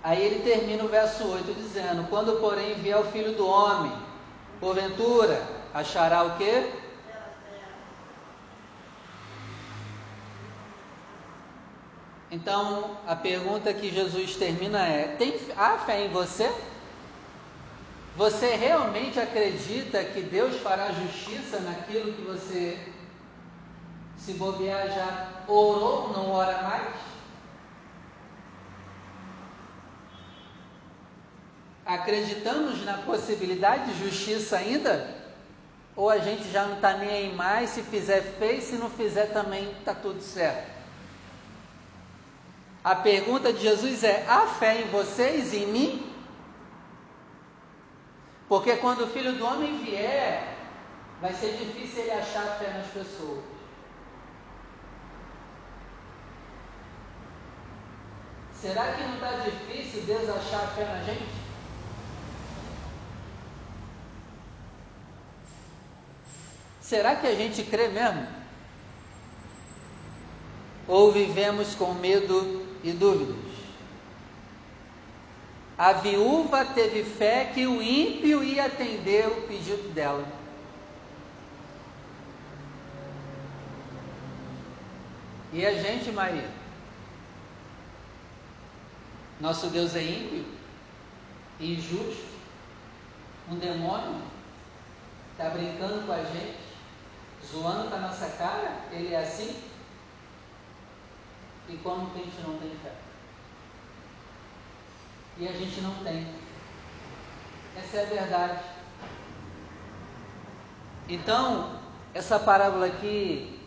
Aí 0.03 0.19
ele 0.23 0.43
termina 0.43 0.83
o 0.83 0.87
verso 0.87 1.27
8 1.27 1.53
dizendo: 1.53 2.07
Quando, 2.09 2.39
porém, 2.39 2.75
vier 2.75 2.97
o 2.97 3.11
filho 3.11 3.33
do 3.33 3.47
homem, 3.47 3.91
porventura, 4.59 5.43
achará 5.73 6.23
o 6.23 6.37
quê? 6.37 6.71
Então, 12.31 12.97
a 13.05 13.15
pergunta 13.15 13.73
que 13.73 13.93
Jesus 13.93 14.35
termina 14.37 14.87
é: 14.87 15.15
tem, 15.19 15.35
há 15.55 15.77
fé 15.79 16.05
em 16.05 16.09
você? 16.09 16.51
Você 18.15 18.55
realmente 18.55 19.19
acredita 19.19 20.03
que 20.03 20.21
Deus 20.21 20.55
fará 20.61 20.91
justiça 20.91 21.59
naquilo 21.59 22.13
que 22.13 22.21
você, 22.23 22.79
se 24.17 24.33
bobear, 24.33 24.87
já 24.87 25.29
orou, 25.47 26.09
não 26.09 26.31
ora 26.31 26.61
mais? 26.63 27.10
Acreditamos 31.85 32.83
na 32.85 32.99
possibilidade 32.99 33.93
de 33.93 34.03
justiça 34.03 34.57
ainda? 34.57 35.21
Ou 35.95 36.09
a 36.09 36.17
gente 36.19 36.49
já 36.51 36.65
não 36.65 36.75
está 36.75 36.97
nem 36.97 37.09
aí 37.09 37.35
mais, 37.35 37.71
se 37.71 37.83
fizer 37.83 38.21
fez, 38.39 38.65
se 38.65 38.75
não 38.75 38.89
fizer 38.89 39.27
também 39.27 39.71
está 39.79 39.93
tudo 39.93 40.21
certo? 40.21 40.71
A 42.83 42.95
pergunta 42.95 43.53
de 43.53 43.61
Jesus 43.61 44.03
é: 44.03 44.25
há 44.27 44.47
fé 44.47 44.81
em 44.81 44.87
vocês 44.87 45.53
e 45.53 45.57
em 45.57 45.67
mim? 45.67 46.13
Porque 48.47 48.75
quando 48.77 49.03
o 49.03 49.07
filho 49.07 49.33
do 49.33 49.45
homem 49.45 49.77
vier, 49.77 50.57
vai 51.21 51.33
ser 51.33 51.53
difícil 51.53 52.03
ele 52.03 52.11
achar 52.11 52.57
fé 52.57 52.69
nas 52.73 52.87
pessoas. 52.87 53.43
Será 58.53 58.93
que 58.93 59.03
não 59.03 59.15
está 59.15 59.31
difícil 59.37 60.03
Deus 60.03 60.29
achar 60.29 60.67
fé 60.75 60.85
na 60.85 61.01
gente? 61.03 61.40
Será 66.91 67.15
que 67.15 67.25
a 67.25 67.33
gente 67.33 67.63
crê 67.63 67.87
mesmo? 67.87 68.27
Ou 70.89 71.09
vivemos 71.09 71.73
com 71.73 71.93
medo 71.93 72.67
e 72.83 72.91
dúvidas? 72.91 73.37
A 75.77 75.93
viúva 75.93 76.65
teve 76.65 77.05
fé 77.05 77.49
que 77.53 77.65
o 77.65 77.81
ímpio 77.81 78.43
ia 78.43 78.65
atender 78.65 79.25
o 79.25 79.43
pedido 79.43 79.93
dela. 79.93 80.27
E 85.53 85.65
a 85.65 85.73
gente, 85.75 86.11
Maria? 86.11 86.49
Nosso 89.39 89.67
Deus 89.67 89.95
é 89.95 90.03
ímpio, 90.03 90.43
injusto, 91.57 92.25
Um 93.49 93.55
demônio 93.55 94.21
está 95.31 95.49
brincando 95.51 96.05
com 96.05 96.11
a 96.11 96.23
gente, 96.23 96.60
zoando 97.45 97.89
com 97.89 97.95
a 97.95 97.99
nossa 97.99 98.27
cara, 98.37 98.81
ele 98.91 99.13
é 99.13 99.19
assim? 99.19 99.55
E 101.69 101.77
como 101.77 102.09
que 102.11 102.19
a 102.19 102.23
gente 102.23 102.41
não 102.41 102.57
tem 102.57 102.71
fé? 102.83 102.93
E 105.37 105.47
a 105.47 105.51
gente 105.53 105.81
não 105.81 105.95
tem. 106.03 106.27
Essa 107.77 107.97
é 107.97 108.03
a 108.03 108.09
verdade. 108.09 108.63
Então, 111.07 111.79
essa 112.13 112.39
parábola 112.39 112.87
aqui, 112.87 113.59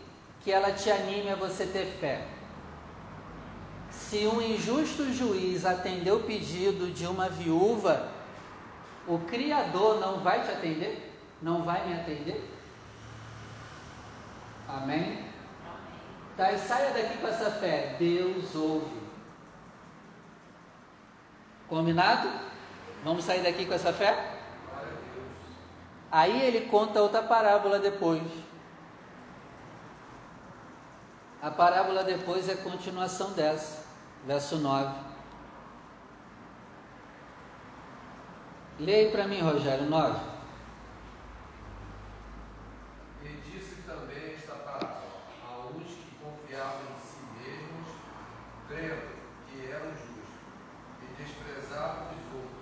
que 0.43 0.51
ela 0.51 0.71
te 0.71 0.91
anime 0.91 1.31
a 1.31 1.35
você 1.35 1.65
ter 1.65 1.97
fé. 1.99 2.27
Se 3.89 4.27
um 4.27 4.41
injusto 4.41 5.11
juiz 5.11 5.65
atendeu 5.65 6.17
o 6.17 6.23
pedido 6.23 6.91
de 6.91 7.07
uma 7.07 7.27
viúva, 7.27 8.11
o 9.07 9.19
Criador 9.19 9.99
não 9.99 10.19
vai 10.19 10.43
te 10.43 10.51
atender? 10.51 11.11
Não 11.41 11.63
vai 11.63 11.87
me 11.87 11.93
atender? 11.95 12.54
Amém? 14.67 15.25
Tá, 16.37 16.51
e 16.51 16.59
saia 16.59 16.91
daqui 16.91 17.17
com 17.17 17.27
essa 17.27 17.51
fé. 17.51 17.95
Deus 17.97 18.53
ouve. 18.55 19.05
Combinado? 21.67 22.29
Vamos 23.03 23.23
sair 23.23 23.41
daqui 23.41 23.65
com 23.65 23.73
essa 23.73 23.93
fé? 23.93 24.33
Aí 26.11 26.41
ele 26.41 26.67
conta 26.67 27.01
outra 27.01 27.21
parábola 27.21 27.79
depois. 27.79 28.21
A 31.41 31.51
parábola 31.51 32.03
depois 32.03 32.49
é 32.49 32.55
continuação 32.55 33.31
dessa, 33.33 33.83
verso 34.25 34.57
9. 34.57 34.95
Leia 38.79 39.11
para 39.11 39.27
mim, 39.27 39.41
Rogério, 39.41 39.85
9. 39.85 40.34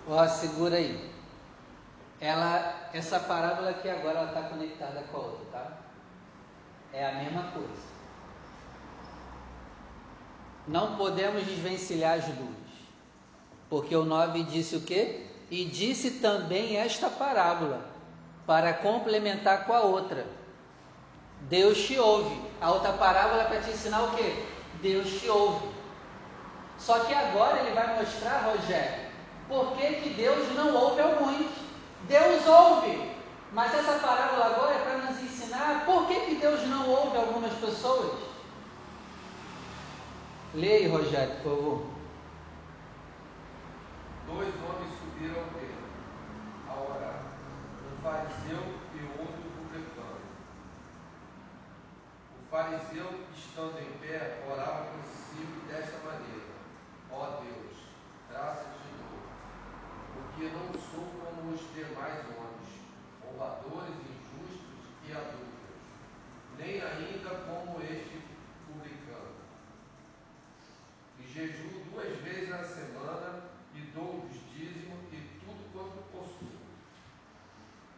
Ó, 0.08 0.28
segura 0.28 0.78
aí. 0.78 1.12
Ela, 2.20 2.90
essa 2.94 3.20
parábola 3.20 3.72
aqui 3.72 3.90
agora 3.90 4.26
está 4.26 4.44
conectada 4.44 5.04
com 5.12 5.18
a 5.18 5.20
outra, 5.22 5.46
tá? 5.52 5.78
É 6.94 7.06
a 7.06 7.14
mesma 7.14 7.44
coisa. 7.52 7.94
Não 10.68 10.96
podemos 10.96 11.46
desvencilhar 11.46 12.20
as 12.20 12.26
duas. 12.26 12.64
Porque 13.70 13.96
o 13.96 14.06
9 14.06 14.44
disse 14.44 14.76
o 14.76 14.82
quê? 14.82 15.26
E 15.50 15.66
disse 15.66 16.20
também 16.20 16.78
esta 16.78 17.10
parábola, 17.10 17.86
para 18.46 18.74
complementar 18.74 19.66
com 19.66 19.74
a 19.74 19.82
outra. 19.82 20.26
Deus 21.42 21.80
te 21.86 21.98
ouve. 21.98 22.40
A 22.62 22.72
outra 22.72 22.94
parábola 22.94 23.44
é 23.44 23.46
para 23.48 23.62
te 23.62 23.72
ensinar 23.72 24.04
o 24.04 24.16
quê? 24.16 24.46
Deus 24.82 25.20
te 25.20 25.28
ouve. 25.28 25.68
Só 26.86 27.00
que 27.00 27.14
agora 27.14 27.60
ele 27.60 27.74
vai 27.74 27.96
mostrar, 27.96 28.44
Rogério, 28.44 29.04
por 29.48 29.76
que, 29.78 30.02
que 30.02 30.10
Deus 30.16 30.52
não 30.56 30.74
ouve 30.74 31.02
alguns? 31.02 31.52
Deus 32.08 32.48
ouve, 32.48 33.12
mas 33.52 33.74
essa 33.74 34.00
parábola 34.00 34.48
agora 34.48 34.74
é 34.74 34.80
para 34.80 34.98
nos 34.98 35.22
ensinar 35.22 35.86
por 35.86 36.08
que, 36.08 36.20
que 36.22 36.36
Deus 36.36 36.62
não 36.68 36.90
ouve 36.90 37.18
algumas 37.18 37.54
pessoas. 37.54 38.20
Leia 40.54 40.90
Rogério, 40.90 41.36
por 41.36 41.56
favor. 41.56 41.88
Dois 44.28 44.54
homens 44.56 44.94
subiram 45.00 45.42
ao 45.42 45.50
templo 45.50 45.84
a 46.70 46.74
orar, 46.74 47.24
um 47.86 48.02
fariseu 48.02 48.64
e 48.96 49.20
outro 49.20 49.44
publicano. 49.56 50.22
O 52.40 52.50
fariseu, 52.50 53.10
estando 53.36 53.80
em 53.80 53.92
pé, 54.00 54.44
orava 54.50 54.88
consigo 54.92 55.68
desta 55.68 55.98
maneira: 56.06 56.54
Ó 57.12 57.42
Deus, 57.42 57.78
graças 58.32 58.74
porque 60.14 60.50
não 60.50 60.80
sou 60.94 61.06
como 61.06 61.54
os 61.54 61.62
demais 61.74 62.24
homens, 62.30 62.70
roubadores, 63.26 63.96
injustos 63.98 64.94
e 65.08 65.12
adúlteros, 65.12 65.82
nem 66.60 66.82
ainda 66.82 67.30
como 67.48 67.82
este 67.82 68.22
publicano. 68.68 69.34
E 71.20 71.24
jejuo 71.28 71.84
duas 71.90 72.16
vezes 72.22 72.50
na 72.50 72.64
semana 72.64 73.42
e 73.74 73.82
dou-lhes 73.96 74.40
dízimo 74.54 75.00
e 75.12 75.40
tudo 75.42 75.74
quanto 75.74 76.04
possuo. 76.12 76.62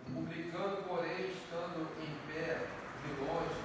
O 0.08 0.12
publicano, 0.14 0.84
porém, 0.88 1.32
estando 1.32 1.86
em 2.00 2.32
pé 2.32 2.68
de 3.04 3.12
longe, 3.20 3.60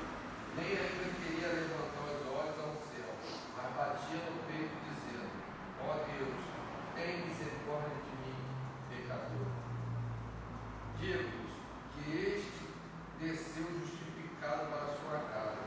nem 0.56 0.70
ainda 0.70 1.06
queria 1.22 1.48
levantar 1.48 2.02
os 2.02 2.26
olhos 2.26 2.58
ao 2.58 2.74
céu, 2.90 3.14
mas 3.56 3.76
batia 3.76 4.18
no 4.26 4.42
peito, 4.48 4.74
dizendo: 4.90 5.30
Ó 5.86 5.94
Deus, 6.10 6.34
tem 6.96 7.28
misericórdia 7.28 7.94
de 7.94 8.10
pecador. 8.90 9.46
Digo-vos 10.98 11.50
que 11.94 12.16
este 12.16 12.68
desceu 13.18 13.64
justificado 13.78 14.66
para 14.66 14.84
a 14.84 14.96
sua 14.96 15.18
casa, 15.30 15.62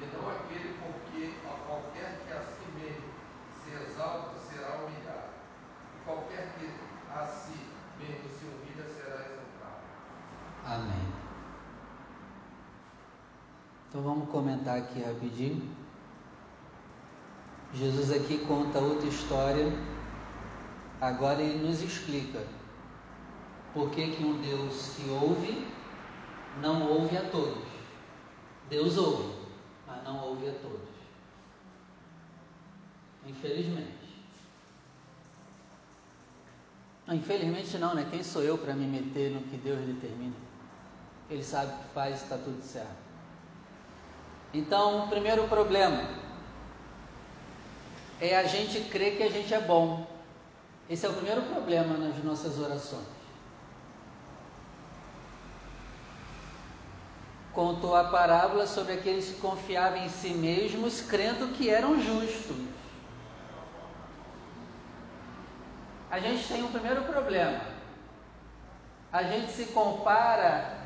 e 0.00 0.06
não 0.14 0.28
aquele 0.30 0.76
porque 0.78 1.34
a 1.46 1.54
qualquer 1.66 2.20
que 2.26 2.32
a 2.32 2.42
si 2.42 2.66
mesmo 2.74 3.14
se 3.62 3.70
exalta 3.72 4.38
será 4.38 4.76
humilhado, 4.76 5.32
e 5.94 6.04
qualquer 6.04 6.54
que 6.58 6.70
a 7.10 7.26
si 7.26 7.66
mesmo 7.98 8.28
se 8.28 8.44
humilha 8.44 8.84
será 8.88 9.16
exaltado. 9.20 9.84
Amém. 10.66 11.14
Então 13.94 14.02
vamos 14.02 14.28
comentar 14.28 14.76
aqui 14.76 15.00
rapidinho. 15.00 15.70
Jesus 17.72 18.10
aqui 18.10 18.38
conta 18.38 18.80
outra 18.80 19.06
história. 19.06 19.72
Agora 21.00 21.40
ele 21.40 21.64
nos 21.64 21.80
explica 21.80 22.44
por 23.72 23.92
que, 23.92 24.16
que 24.16 24.24
um 24.24 24.42
Deus 24.42 24.96
que 24.96 25.08
ouve 25.10 25.68
não 26.60 26.90
ouve 26.90 27.16
a 27.16 27.28
todos? 27.28 27.62
Deus 28.68 28.98
ouve, 28.98 29.32
mas 29.86 30.02
não 30.02 30.24
ouve 30.24 30.48
a 30.48 30.54
todos. 30.54 30.88
Infelizmente. 33.28 34.24
Infelizmente 37.06 37.78
não, 37.78 37.94
né? 37.94 38.08
Quem 38.10 38.24
sou 38.24 38.42
eu 38.42 38.58
para 38.58 38.74
me 38.74 38.88
meter 38.88 39.30
no 39.30 39.42
que 39.42 39.56
Deus 39.56 39.78
determina? 39.86 40.34
Ele 41.30 41.44
sabe 41.44 41.72
o 41.72 41.78
que 41.78 41.94
faz 41.94 42.18
e 42.18 42.24
está 42.24 42.36
tudo 42.36 42.60
certo. 42.60 43.03
Então, 44.54 45.04
o 45.04 45.08
primeiro 45.08 45.48
problema 45.48 46.08
é 48.20 48.36
a 48.36 48.44
gente 48.44 48.80
crer 48.88 49.16
que 49.16 49.22
a 49.22 49.30
gente 49.30 49.52
é 49.52 49.60
bom. 49.60 50.06
Esse 50.88 51.04
é 51.04 51.08
o 51.08 51.12
primeiro 51.12 51.42
problema 51.42 51.96
nas 51.98 52.22
nossas 52.22 52.58
orações. 52.58 53.14
contou 57.54 57.94
a 57.94 58.04
parábola 58.04 58.66
sobre 58.66 58.94
aqueles 58.94 59.28
que 59.28 59.40
confiavam 59.40 59.98
em 59.98 60.08
si 60.08 60.30
mesmos, 60.30 61.00
crendo 61.00 61.52
que 61.52 61.70
eram 61.70 62.00
justos. 62.00 62.56
A 66.10 66.18
gente 66.18 66.46
tem 66.46 66.62
um 66.62 66.72
primeiro 66.72 67.02
problema. 67.04 67.60
A 69.12 69.22
gente 69.22 69.52
se 69.52 69.66
compara 69.66 70.83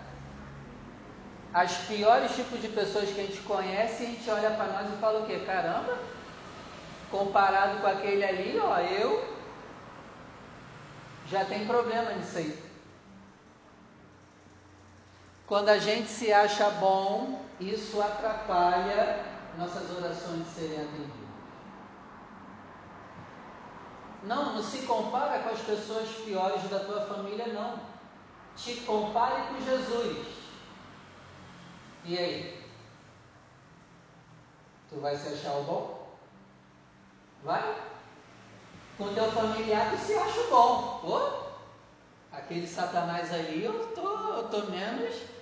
às 1.61 1.77
piores 1.89 2.37
tipos 2.37 2.61
de 2.61 2.69
pessoas 2.69 3.11
que 3.11 3.21
a 3.21 3.25
gente 3.25 3.41
conhece 3.41 4.05
a 4.05 4.07
gente 4.07 4.31
olha 4.31 4.51
para 4.53 4.67
nós 4.67 4.93
e 4.93 5.01
fala 5.01 5.21
o 5.21 5.27
quê? 5.27 5.43
Caramba, 5.45 5.99
comparado 7.11 7.81
com 7.81 7.87
aquele 7.89 8.25
ali, 8.25 8.61
ó, 8.63 8.79
eu 8.79 9.37
já 11.27 11.45
tenho 11.45 11.67
problema 11.67 12.13
nisso 12.13 12.39
aí. 12.39 12.69
Quando 15.49 15.69
a 15.71 15.79
gente 15.79 16.09
se 16.09 16.33
acha 16.33 16.71
bom, 16.71 17.43
isso 17.59 18.01
atrapalha 18.01 19.25
nossas 19.59 19.91
orações 19.97 20.45
de 20.45 20.51
serem 20.51 20.77
atendidas. 20.77 21.29
Não, 24.23 24.55
não 24.55 24.63
se 24.63 24.79
compara 24.83 25.41
com 25.41 25.49
as 25.49 25.61
pessoas 25.61 26.09
piores 26.25 26.63
da 26.71 26.79
tua 26.81 27.01
família, 27.07 27.49
não. 27.49 27.81
Te 28.57 28.77
compare 28.83 29.43
com 29.49 29.65
Jesus. 29.65 30.38
E 32.05 32.19
aí? 32.19 32.65
Tu 34.89 35.01
vai 35.01 35.17
se 35.17 35.29
achar 35.29 35.57
o 35.57 35.65
bom? 35.65 36.17
Vai? 37.45 37.77
Com 38.97 39.15
teu 39.15 39.31
familiar 39.31 39.91
tu 39.91 39.99
se 39.99 40.15
acha 40.15 40.41
o 40.41 40.51
bom. 40.51 41.01
Pô, 41.03 42.37
aquele 42.37 42.67
satanás 42.67 43.33
ali 43.33 43.65
eu 43.65 43.87
tô, 43.89 44.33
eu 44.35 44.49
tô 44.49 44.71
menos 44.71 45.39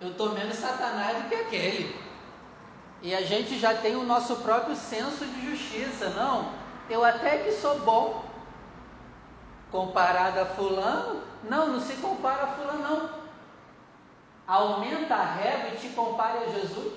eu 0.00 0.10
estou 0.10 0.32
menos 0.32 0.56
Satanás 0.56 1.24
do 1.24 1.28
que 1.28 1.34
aquele. 1.34 2.00
E 3.02 3.14
a 3.14 3.22
gente 3.22 3.58
já 3.58 3.74
tem 3.74 3.96
o 3.96 4.04
nosso 4.04 4.36
próprio 4.36 4.76
senso 4.76 5.24
de 5.24 5.50
justiça. 5.50 6.10
Não, 6.10 6.52
eu 6.88 7.04
até 7.04 7.38
que 7.38 7.52
sou 7.52 7.80
bom. 7.80 8.24
comparado 9.72 10.40
a 10.40 10.46
fulano? 10.46 11.22
Não, 11.44 11.68
não 11.72 11.80
se 11.80 11.94
compara 11.94 12.44
a 12.44 12.46
fulano 12.46 12.82
não. 12.82 13.17
Aumenta 14.48 15.14
a 15.14 15.34
régua 15.34 15.74
e 15.74 15.76
te 15.76 15.88
compare 15.90 16.38
a 16.38 16.48
Jesus? 16.48 16.94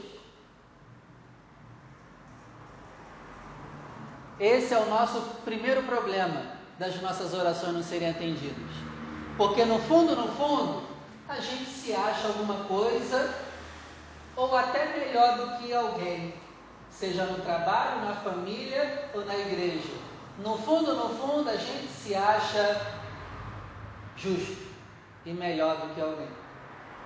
Esse 4.39 4.73
é 4.73 4.79
o 4.79 4.89
nosso 4.89 5.21
primeiro 5.43 5.83
problema 5.83 6.43
das 6.79 6.99
nossas 7.01 7.33
orações 7.33 7.73
não 7.73 7.83
serem 7.83 8.09
atendidas. 8.09 8.71
Porque 9.37 9.65
no 9.65 9.79
fundo, 9.79 10.15
no 10.15 10.29
fundo, 10.29 10.87
a 11.27 11.35
gente 11.41 11.69
se 11.69 11.93
acha 11.93 12.27
alguma 12.27 12.63
coisa 12.63 13.35
ou 14.35 14.55
até 14.55 14.97
melhor 14.97 15.37
do 15.37 15.57
que 15.57 15.73
alguém, 15.73 16.33
seja 16.89 17.25
no 17.25 17.43
trabalho, 17.43 18.05
na 18.05 18.15
família 18.15 19.09
ou 19.13 19.25
na 19.25 19.37
igreja. 19.37 19.93
No 20.39 20.57
fundo, 20.57 20.95
no 20.95 21.09
fundo, 21.09 21.49
a 21.49 21.57
gente 21.57 21.89
se 21.89 22.15
acha 22.15 22.81
justo 24.15 24.57
e 25.25 25.33
melhor 25.33 25.75
do 25.81 25.93
que 25.93 26.01
alguém. 26.01 26.40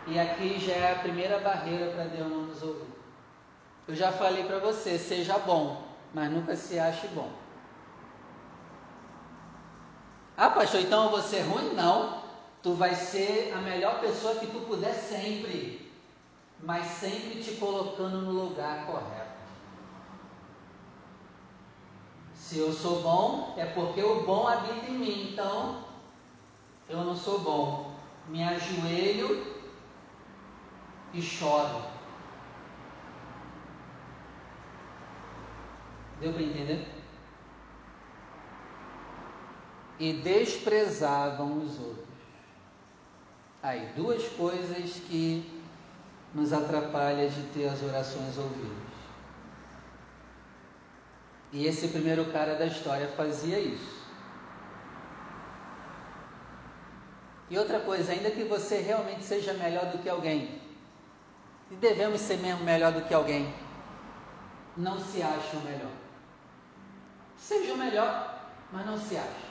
E 0.07 0.19
aqui 0.19 0.59
já 0.59 0.73
é 0.73 0.91
a 0.93 0.99
primeira 0.99 1.39
barreira 1.39 1.91
para 1.91 2.03
Deus 2.03 2.29
não 2.29 2.43
nos 2.43 2.61
ouvir. 2.61 2.93
Eu 3.87 3.95
já 3.95 4.11
falei 4.11 4.43
para 4.43 4.59
você, 4.59 4.99
seja 4.99 5.37
bom, 5.39 5.83
mas 6.13 6.29
nunca 6.31 6.55
se 6.55 6.77
ache 6.77 7.07
bom. 7.07 7.29
Ah, 10.37 10.49
pastor, 10.49 10.81
então 10.81 11.05
eu 11.05 11.09
vou 11.09 11.21
ser 11.21 11.41
ruim? 11.41 11.73
Não. 11.73 12.23
Tu 12.61 12.73
vai 12.73 12.93
ser 12.93 13.53
a 13.55 13.61
melhor 13.61 13.99
pessoa 13.99 14.35
que 14.35 14.47
tu 14.47 14.59
puder 14.61 14.93
sempre, 14.93 15.91
mas 16.59 16.85
sempre 16.85 17.41
te 17.41 17.53
colocando 17.53 18.21
no 18.21 18.31
lugar 18.31 18.85
correto. 18.85 19.35
Se 22.33 22.59
eu 22.59 22.71
sou 22.73 23.01
bom, 23.01 23.55
é 23.57 23.65
porque 23.65 24.03
o 24.03 24.23
bom 24.23 24.47
habita 24.47 24.91
em 24.91 24.97
mim. 24.97 25.29
Então, 25.31 25.83
eu 26.87 27.03
não 27.03 27.15
sou 27.15 27.39
bom. 27.39 27.95
Me 28.27 28.43
ajoelho 28.43 29.54
e 31.15 31.21
choro. 31.21 31.81
Deu 36.19 36.33
para 36.33 36.43
entender? 36.43 36.87
E 39.97 40.13
desprezavam 40.13 41.59
os 41.59 41.79
outros. 41.79 42.05
Aí, 43.63 43.93
duas 43.95 44.27
coisas 44.29 44.99
que 45.07 45.63
nos 46.33 46.51
atrapalham 46.51 47.29
de 47.29 47.41
ter 47.53 47.67
as 47.67 47.81
orações 47.81 48.37
ouvidas. 48.37 48.75
E 51.53 51.65
esse 51.65 51.87
primeiro 51.87 52.25
cara 52.31 52.55
da 52.55 52.65
história 52.65 53.07
fazia 53.07 53.57
isso. 53.57 54.05
E 57.49 57.57
outra 57.57 57.79
coisa, 57.79 58.11
ainda 58.11 58.29
que 58.31 58.43
você 58.43 58.79
realmente 58.79 59.23
seja 59.23 59.53
melhor 59.53 59.85
do 59.91 59.99
que 59.99 60.09
alguém, 60.09 60.64
e 61.75 61.77
devemos 61.77 62.21
ser 62.21 62.37
mesmo 62.37 62.63
melhor 62.63 62.93
do 62.93 63.01
que 63.01 63.13
alguém, 63.13 63.53
não 64.77 64.97
se 64.97 65.21
ache 65.21 65.57
o 65.57 65.59
melhor. 65.59 65.91
Seja 67.37 67.73
o 67.73 67.77
melhor, 67.77 68.49
mas 68.71 68.85
não 68.85 68.97
se 68.97 69.17
ache. 69.17 69.45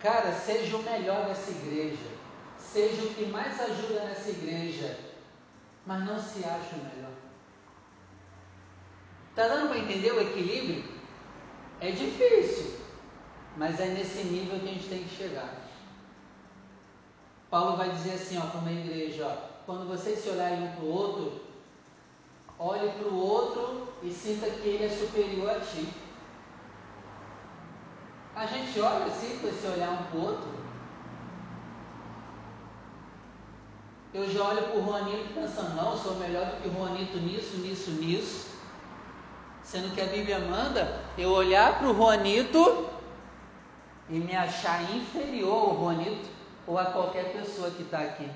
Cara, 0.00 0.32
seja 0.32 0.76
o 0.76 0.82
melhor 0.82 1.28
nessa 1.28 1.50
igreja, 1.52 2.10
seja 2.58 3.00
o 3.02 3.14
que 3.14 3.26
mais 3.26 3.60
ajuda 3.60 4.00
nessa 4.04 4.30
igreja, 4.30 4.98
mas 5.86 6.04
não 6.04 6.18
se 6.18 6.44
ache 6.44 6.74
o 6.74 6.78
melhor. 6.78 7.12
Está 9.30 9.46
dando 9.48 9.68
para 9.68 9.78
entender 9.78 10.12
o 10.12 10.20
equilíbrio? 10.20 10.84
É 11.80 11.92
difícil, 11.92 12.80
mas 13.56 13.78
é 13.78 13.86
nesse 13.86 14.24
nível 14.24 14.58
que 14.58 14.68
a 14.68 14.72
gente 14.72 14.88
tem 14.88 15.04
que 15.04 15.16
chegar. 15.16 15.54
Paulo 17.50 17.76
vai 17.76 17.90
dizer 17.90 18.14
assim, 18.14 18.38
ó, 18.38 18.46
para 18.46 18.60
uma 18.60 18.72
igreja, 18.72 19.26
ó, 19.26 19.55
quando 19.66 19.88
vocês 19.88 20.20
se 20.20 20.30
olharem 20.30 20.62
um 20.62 20.72
para 20.76 20.84
o 20.84 20.92
outro, 20.92 21.40
olhe 22.56 22.88
para 22.88 23.08
o 23.08 23.18
outro 23.18 23.88
e 24.00 24.10
sinta 24.12 24.48
que 24.48 24.68
ele 24.68 24.84
é 24.84 24.88
superior 24.88 25.50
a 25.50 25.60
ti. 25.60 25.88
A 28.36 28.46
gente 28.46 28.78
olha 28.80 29.06
assim 29.06 29.38
para 29.38 29.50
se 29.50 29.66
olhar 29.66 29.90
um 29.90 30.04
para 30.04 30.18
o 30.18 30.24
outro. 30.24 30.56
Eu 34.14 34.30
já 34.30 34.44
olho 34.44 34.62
para 34.62 34.78
o 34.78 34.84
Juanito 34.84 35.34
pensando, 35.34 35.74
não, 35.74 35.92
eu 35.92 35.98
sou 35.98 36.14
melhor 36.14 36.46
do 36.46 36.62
que 36.62 36.68
o 36.68 36.72
Juanito 36.72 37.18
nisso, 37.18 37.56
nisso, 37.56 37.90
nisso. 37.90 38.46
Sendo 39.64 39.92
que 39.94 40.00
a 40.00 40.06
Bíblia 40.06 40.38
manda 40.38 41.02
eu 41.18 41.30
olhar 41.30 41.78
para 41.78 41.88
o 41.88 41.94
Juanito 41.94 42.88
e 44.08 44.14
me 44.14 44.34
achar 44.36 44.80
inferior 44.94 45.70
ao 45.70 45.76
Juanito 45.76 46.30
ou 46.68 46.78
a 46.78 46.84
qualquer 46.84 47.32
pessoa 47.32 47.70
que 47.72 47.82
está 47.82 47.98
aqui. 47.98 48.30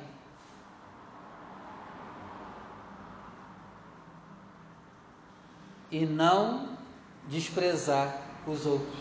E 5.90 6.07
não 6.07 6.68
desprezar 7.29 8.16
os 8.46 8.66
outros. 8.66 9.00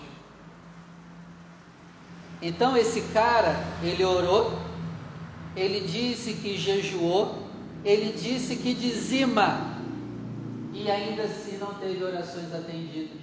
Então 2.41 2.77
esse 2.77 3.01
cara, 3.13 3.55
ele 3.83 4.03
orou, 4.03 4.57
ele 5.55 5.81
disse 5.81 6.33
que 6.33 6.57
jejuou, 6.57 7.47
ele 7.83 8.13
disse 8.13 8.55
que 8.55 8.73
dizima, 8.73 9.77
e 10.73 10.89
ainda 10.89 11.23
assim 11.23 11.57
não 11.57 11.73
teve 11.73 12.03
orações 12.03 12.53
atendidas. 12.53 13.19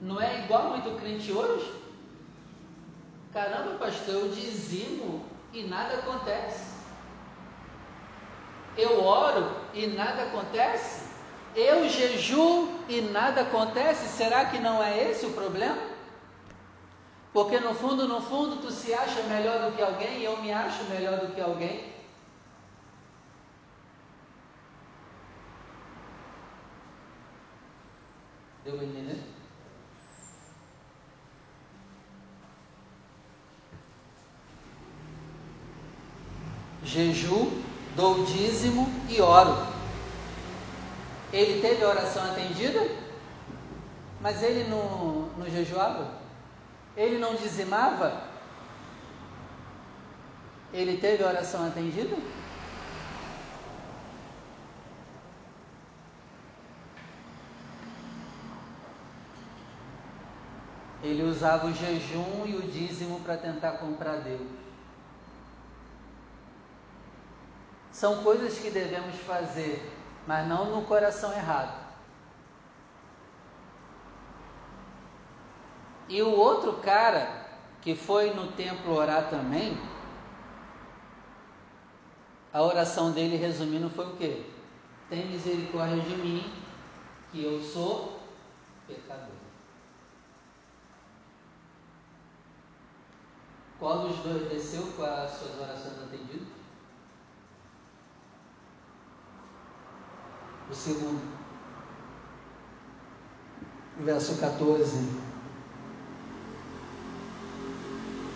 Não 0.00 0.20
é 0.20 0.44
igual 0.44 0.70
muito 0.70 0.98
crente 1.00 1.30
hoje? 1.32 1.72
Caramba, 3.32 3.74
pastor, 3.74 4.14
eu 4.14 4.28
dizimo 4.30 5.24
e 5.52 5.64
nada 5.64 5.94
acontece. 5.98 6.64
Eu 8.76 9.02
oro 9.04 9.50
e 9.74 9.86
nada 9.86 10.24
acontece. 10.24 11.07
Eu 11.54 11.88
jejuo 11.88 12.68
e 12.88 13.00
nada 13.00 13.42
acontece. 13.42 14.08
Será 14.08 14.46
que 14.46 14.58
não 14.58 14.82
é 14.82 15.10
esse 15.10 15.26
o 15.26 15.32
problema? 15.32 15.78
Porque 17.32 17.58
no 17.60 17.74
fundo, 17.74 18.08
no 18.08 18.20
fundo, 18.20 18.56
tu 18.56 18.70
se 18.70 18.92
acha 18.92 19.22
melhor 19.24 19.70
do 19.70 19.76
que 19.76 19.82
alguém 19.82 20.18
e 20.18 20.24
eu 20.24 20.36
me 20.38 20.52
acho 20.52 20.84
melhor 20.84 21.18
do 21.18 21.34
que 21.34 21.40
alguém. 21.40 21.92
Deu 28.64 28.76
para 28.76 28.84
entender? 28.84 29.38
jeju, 36.88 37.52
dou 37.94 38.24
dízimo 38.24 38.88
e 39.08 39.20
oro. 39.20 39.77
Ele 41.32 41.60
teve 41.60 41.84
a 41.84 41.88
oração 41.88 42.24
atendida, 42.24 42.80
mas 44.20 44.42
ele 44.42 44.68
não, 44.68 45.28
não 45.36 45.48
jejuava? 45.48 46.10
Ele 46.96 47.18
não 47.18 47.34
dizimava? 47.34 48.22
Ele 50.72 50.96
teve 50.96 51.22
a 51.22 51.28
oração 51.28 51.66
atendida? 51.66 52.16
Ele 61.02 61.22
usava 61.22 61.66
o 61.66 61.74
jejum 61.74 62.44
e 62.46 62.56
o 62.56 62.62
dízimo 62.62 63.20
para 63.20 63.36
tentar 63.36 63.72
comprar 63.72 64.16
Deus. 64.16 64.48
São 67.92 68.22
coisas 68.22 68.58
que 68.58 68.70
devemos 68.70 69.16
fazer, 69.20 69.82
mas 70.28 70.46
não 70.46 70.66
no 70.66 70.84
coração 70.84 71.32
errado. 71.32 71.88
E 76.06 76.20
o 76.20 76.30
outro 76.30 76.74
cara 76.74 77.46
que 77.80 77.94
foi 77.94 78.34
no 78.34 78.52
templo 78.52 78.92
orar 78.94 79.30
também, 79.30 79.80
a 82.52 82.62
oração 82.62 83.10
dele, 83.10 83.38
resumindo, 83.38 83.88
foi 83.88 84.04
o 84.04 84.16
quê? 84.16 84.44
Tem 85.08 85.30
misericórdia 85.30 86.02
de 86.02 86.16
mim, 86.16 86.52
que 87.32 87.42
eu 87.42 87.62
sou 87.62 88.20
pecador. 88.86 89.28
Qual 93.78 94.00
dos 94.00 94.18
dois 94.18 94.50
desceu 94.50 94.92
com 94.92 95.04
as 95.04 95.30
suas 95.30 95.58
orações 95.58 96.02
atendidas? 96.02 96.57
O 100.70 100.74
segundo. 100.74 101.38
Verso 103.98 104.38
14. 104.38 105.28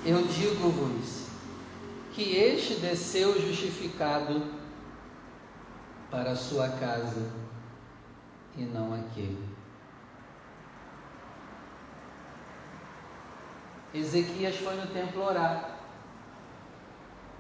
Eu 0.04 0.26
digo-vos 0.26 1.26
que 2.12 2.36
este 2.36 2.74
desceu 2.74 3.40
justificado 3.40 4.42
para 6.10 6.32
a 6.32 6.36
sua 6.36 6.68
casa 6.68 7.30
e 8.56 8.62
não 8.62 8.92
aquele. 8.94 9.52
Ezequias 13.94 14.56
foi 14.56 14.74
no 14.76 14.86
templo 14.88 15.22
orar. 15.22 15.78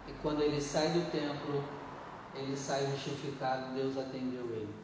E 0.06 0.12
quando 0.22 0.42
ele 0.42 0.60
sai 0.60 0.88
do 0.90 1.10
templo, 1.10 1.64
ele 2.34 2.56
sai 2.56 2.86
justificado, 2.86 3.74
Deus 3.74 3.96
atendeu 3.96 4.44
ele. 4.52 4.74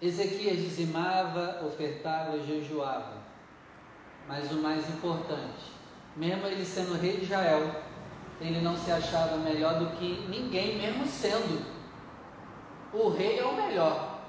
Ezequias 0.00 0.58
dizimava, 0.58 1.64
ofertava, 1.64 2.38
jejuava. 2.40 3.24
Mas 4.28 4.50
o 4.50 4.56
mais 4.56 4.88
importante, 4.90 5.72
mesmo 6.16 6.46
ele 6.46 6.64
sendo 6.64 7.00
rei 7.00 7.16
de 7.16 7.24
Israel, 7.24 7.82
ele 8.40 8.60
não 8.60 8.76
se 8.76 8.90
achava 8.90 9.36
melhor 9.38 9.78
do 9.78 9.96
que 9.96 10.26
ninguém, 10.28 10.78
mesmo 10.78 11.06
sendo. 11.06 11.64
O 12.92 13.08
rei 13.08 13.38
é 13.38 13.44
o 13.44 13.56
melhor. 13.56 14.20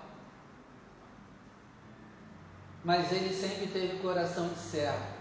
Mas 2.84 3.12
ele 3.12 3.34
sempre 3.34 3.68
teve 3.68 4.00
coração 4.00 4.48
de 4.50 4.60
servo. 4.60 5.18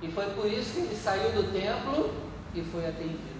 E 0.00 0.10
foi 0.10 0.26
por 0.34 0.46
isso 0.46 0.74
que 0.74 0.80
ele 0.80 0.96
saiu 0.96 1.32
do 1.32 1.52
templo 1.52 2.14
e 2.54 2.62
foi 2.62 2.86
atendido. 2.86 3.33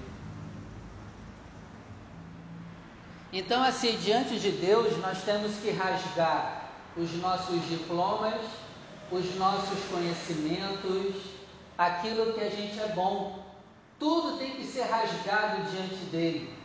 Então, 3.37 3.64
assim, 3.64 3.97
diante 3.97 4.38
de 4.38 4.53
Deus, 4.53 4.97
nós 4.99 5.25
temos 5.25 5.57
que 5.57 5.73
rasgar 5.73 6.70
os 6.97 7.12
nossos 7.14 7.68
diplomas, 7.68 8.40
os 9.11 9.35
nossos 9.35 9.77
conhecimentos, 9.90 11.16
aquilo 11.77 12.33
que 12.33 12.40
a 12.40 12.49
gente 12.49 12.79
é 12.79 12.92
bom. 12.94 13.44
Tudo 13.99 14.38
tem 14.38 14.55
que 14.55 14.64
ser 14.64 14.83
rasgado 14.83 15.68
diante 15.68 15.97
dele. 16.12 16.57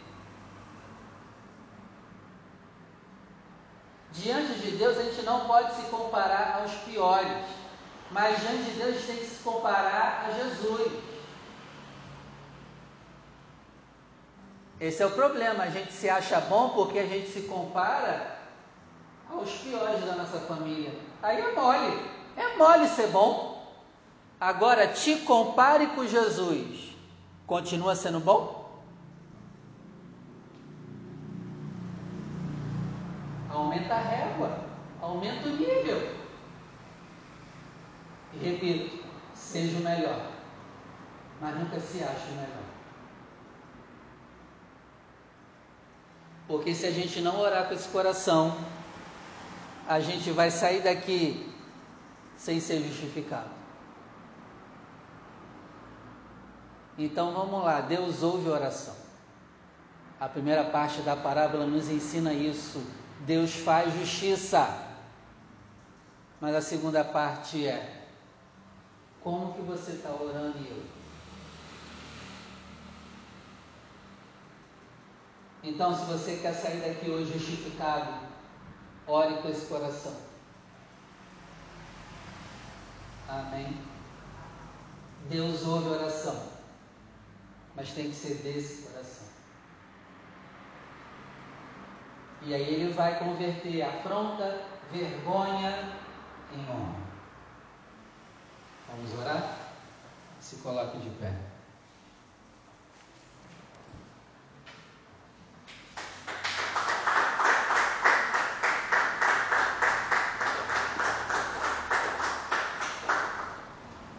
Diante 4.11 4.59
de 4.59 4.77
Deus, 4.77 4.95
a 4.95 5.03
gente 5.05 5.23
não 5.23 5.47
pode 5.47 5.73
se 5.73 5.81
comparar 5.89 6.59
aos 6.61 6.71
piores, 6.81 7.45
mas 8.11 8.39
diante 8.41 8.65
de 8.65 8.71
Deus, 8.77 8.89
a 8.89 8.91
gente 8.91 9.07
tem 9.07 9.17
que 9.17 9.25
se 9.25 9.43
comparar 9.43 10.27
a 10.27 10.31
Jesus. 10.33 11.08
Esse 14.79 15.03
é 15.03 15.05
o 15.05 15.11
problema, 15.11 15.65
a 15.65 15.69
gente 15.69 15.91
se 15.91 16.09
acha 16.09 16.39
bom 16.39 16.69
porque 16.69 16.99
a 16.99 17.05
gente 17.05 17.29
se 17.29 17.41
compara 17.41 18.37
aos 19.29 19.51
piores 19.51 20.05
da 20.05 20.15
nossa 20.15 20.39
família. 20.39 20.93
Aí 21.21 21.37
é 21.37 21.53
mole, 21.53 22.09
é 22.37 22.55
mole 22.55 22.87
ser 22.87 23.07
bom. 23.07 23.59
Agora 24.39 24.87
te 24.87 25.17
compare 25.17 25.87
com 25.87 26.07
Jesus, 26.07 26.95
continua 27.45 27.93
sendo 27.93 28.21
bom? 28.21 28.79
Aumenta 33.49 33.95
a 33.95 33.99
régua, 33.99 34.59
aumenta 35.01 35.49
o 35.49 35.57
nível. 35.57 36.19
E 38.33 38.37
repito, 38.37 39.03
seja 39.33 39.77
o 39.77 39.81
melhor, 39.81 40.21
mas 41.41 41.59
nunca 41.59 41.81
se 41.81 42.01
ache 42.01 42.29
o 42.31 42.35
melhor. 42.35 42.68
Porque 46.49 46.73
se 46.73 46.87
a 46.87 46.91
gente 46.91 47.21
não 47.21 47.39
orar 47.39 47.67
com 47.67 47.75
esse 47.75 47.87
coração, 47.89 48.57
a 49.87 49.99
gente 49.99 50.31
vai 50.31 50.49
sair 50.49 50.81
daqui 50.81 51.47
sem 52.35 52.59
ser 52.59 52.81
justificado. 52.81 53.51
Então 56.97 57.33
vamos 57.33 57.63
lá, 57.63 57.81
Deus 57.81 58.23
ouve 58.23 58.49
a 58.49 58.53
oração. 58.53 58.95
A 60.19 60.27
primeira 60.27 60.63
parte 60.63 61.01
da 61.01 61.15
parábola 61.15 61.67
nos 61.67 61.87
ensina 61.87 62.33
isso. 62.33 62.83
Deus 63.27 63.53
faz 63.53 63.93
justiça. 63.93 64.87
Mas 66.41 66.55
a 66.55 66.61
segunda 66.61 67.03
parte 67.03 67.67
é: 67.67 68.07
como 69.21 69.53
que 69.53 69.61
você 69.61 69.91
está 69.91 70.09
orando 70.09 70.57
e 70.57 70.67
eu? 70.67 70.98
Então, 75.63 75.93
se 75.93 76.05
você 76.05 76.37
quer 76.37 76.53
sair 76.53 76.79
daqui 76.79 77.09
hoje 77.09 77.33
justificado, 77.33 78.13
ore 79.05 79.41
com 79.41 79.49
esse 79.49 79.65
coração. 79.65 80.15
Amém? 83.27 83.77
Deus 85.29 85.65
ouve 85.67 85.89
oração, 85.89 86.41
mas 87.75 87.91
tem 87.91 88.09
que 88.09 88.15
ser 88.15 88.35
desse 88.35 88.83
coração. 88.83 89.27
E 92.41 92.53
aí 92.53 92.73
ele 92.73 92.93
vai 92.93 93.19
converter 93.19 93.81
afronta, 93.81 94.61
vergonha 94.91 95.93
em 96.53 96.61
honra. 96.71 97.09
Vamos 98.87 99.13
orar? 99.19 99.57
Se 100.39 100.55
coloque 100.57 100.97
de 100.99 101.09
pé. 101.11 101.48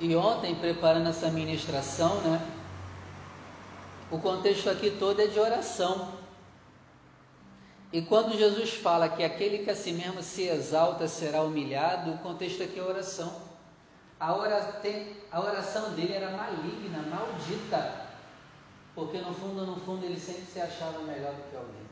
E 0.01 0.17
ontem, 0.17 0.55
preparando 0.55 1.11
essa 1.11 1.29
ministração, 1.31 2.23
né? 2.23 2.41
O 4.11 4.19
contexto 4.19 4.71
aqui 4.71 4.93
todo 4.93 5.21
é 5.21 5.27
de 5.27 5.39
oração. 5.39 6.15
E 7.93 8.01
quando 8.01 8.37
Jesus 8.37 8.73
fala 8.73 9.11
que 9.11 9.23
aquele 9.23 9.59
que 9.59 9.71
a 9.71 9.77
si 9.77 9.93
mesmo 9.93 10.23
se 10.23 10.45
exalta 10.45 11.07
será 11.07 11.43
humilhado, 11.43 12.13
o 12.13 12.19
contexto 12.19 12.63
aqui 12.63 12.79
é 12.79 12.83
oração. 12.83 13.31
A, 14.19 14.31
a 14.31 15.41
oração 15.41 15.91
dele 15.93 16.15
era 16.15 16.31
maligna, 16.31 17.03
maldita, 17.03 18.07
porque 18.95 19.19
no 19.19 19.35
fundo, 19.35 19.67
no 19.67 19.77
fundo, 19.81 20.05
ele 20.07 20.19
sempre 20.19 20.45
se 20.47 20.61
achava 20.61 21.01
melhor 21.01 21.35
do 21.35 21.51
que 21.51 21.57
alguém. 21.57 21.91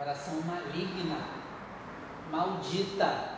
Oração 0.00 0.40
maligna 0.42 1.43
maldita. 2.30 3.34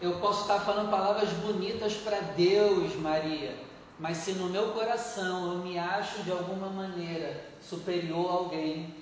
Eu 0.00 0.18
posso 0.18 0.42
estar 0.42 0.60
falando 0.60 0.90
palavras 0.90 1.30
bonitas 1.34 1.94
para 1.94 2.20
Deus, 2.20 2.96
Maria, 2.96 3.54
mas 3.98 4.16
se 4.16 4.32
no 4.32 4.48
meu 4.48 4.72
coração 4.72 5.52
eu 5.52 5.58
me 5.58 5.78
acho 5.78 6.22
de 6.22 6.32
alguma 6.32 6.68
maneira 6.68 7.48
superior 7.60 8.30
a 8.30 8.34
alguém, 8.34 8.96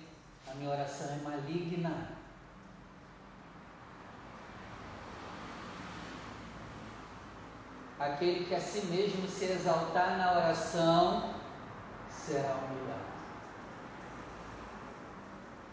a 0.50 0.54
minha 0.54 0.70
oração 0.70 1.08
é 1.08 1.16
maligna. 1.22 2.18
Aquele 7.98 8.44
que 8.44 8.54
a 8.54 8.60
si 8.60 8.86
mesmo 8.86 9.28
se 9.28 9.44
exaltar 9.44 10.18
na 10.18 10.32
oração 10.32 11.34
será 12.08 12.54
humilhado. 12.54 12.97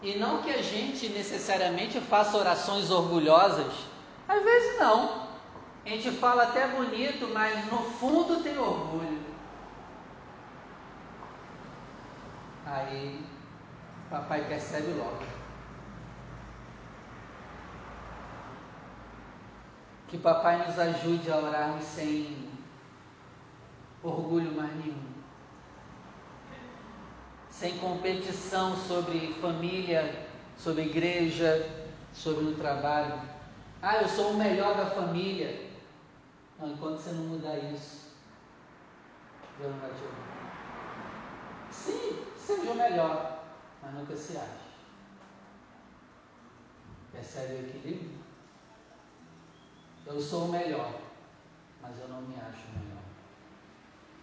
E 0.02 0.16
não 0.16 0.42
que 0.42 0.50
a 0.50 0.62
gente 0.62 1.08
necessariamente 1.08 2.00
faça 2.00 2.36
orações 2.36 2.90
orgulhosas, 2.90 3.72
às 4.28 4.42
vezes 4.42 4.78
não. 4.78 5.26
A 5.84 5.88
gente 5.88 6.10
fala 6.12 6.44
até 6.44 6.66
bonito, 6.68 7.28
mas 7.32 7.70
no 7.70 7.78
fundo 7.78 8.42
tem 8.42 8.58
orgulho. 8.58 9.24
Aí, 12.66 13.24
papai 14.10 14.44
percebe 14.46 14.92
logo. 14.92 15.24
Que 20.08 20.18
papai 20.18 20.66
nos 20.66 20.78
ajude 20.78 21.30
a 21.30 21.36
orar 21.36 21.80
sem 21.80 22.48
orgulho 24.02 24.52
mais 24.52 24.74
nenhum 24.76 25.15
sem 27.58 27.78
competição 27.78 28.76
sobre 28.76 29.32
família, 29.40 30.26
sobre 30.58 30.82
igreja, 30.82 31.86
sobre 32.12 32.44
o 32.44 32.54
trabalho. 32.54 33.18
Ah, 33.80 33.96
eu 34.02 34.08
sou 34.08 34.32
o 34.32 34.36
melhor 34.36 34.76
da 34.76 34.90
família. 34.90 35.70
Não, 36.58 36.72
enquanto 36.72 36.98
você 36.98 37.12
não 37.12 37.24
mudar 37.24 37.56
isso, 37.56 38.14
Deus 39.58 39.72
não 39.72 39.80
vai 39.80 39.90
te 39.90 40.02
ouvir. 40.02 40.26
Sim, 41.70 42.24
seja 42.36 42.72
o 42.72 42.74
melhor, 42.74 43.44
mas 43.82 43.94
nunca 43.94 44.14
se 44.16 44.36
ache. 44.36 44.66
Percebe 47.12 47.54
o 47.54 47.60
equilíbrio? 47.60 48.10
Eu 50.06 50.20
sou 50.20 50.44
o 50.44 50.52
melhor, 50.52 50.92
mas 51.80 51.98
eu 51.98 52.08
não 52.08 52.20
me 52.20 52.34
acho 52.36 52.66
o 52.68 52.78
melhor. 52.78 53.02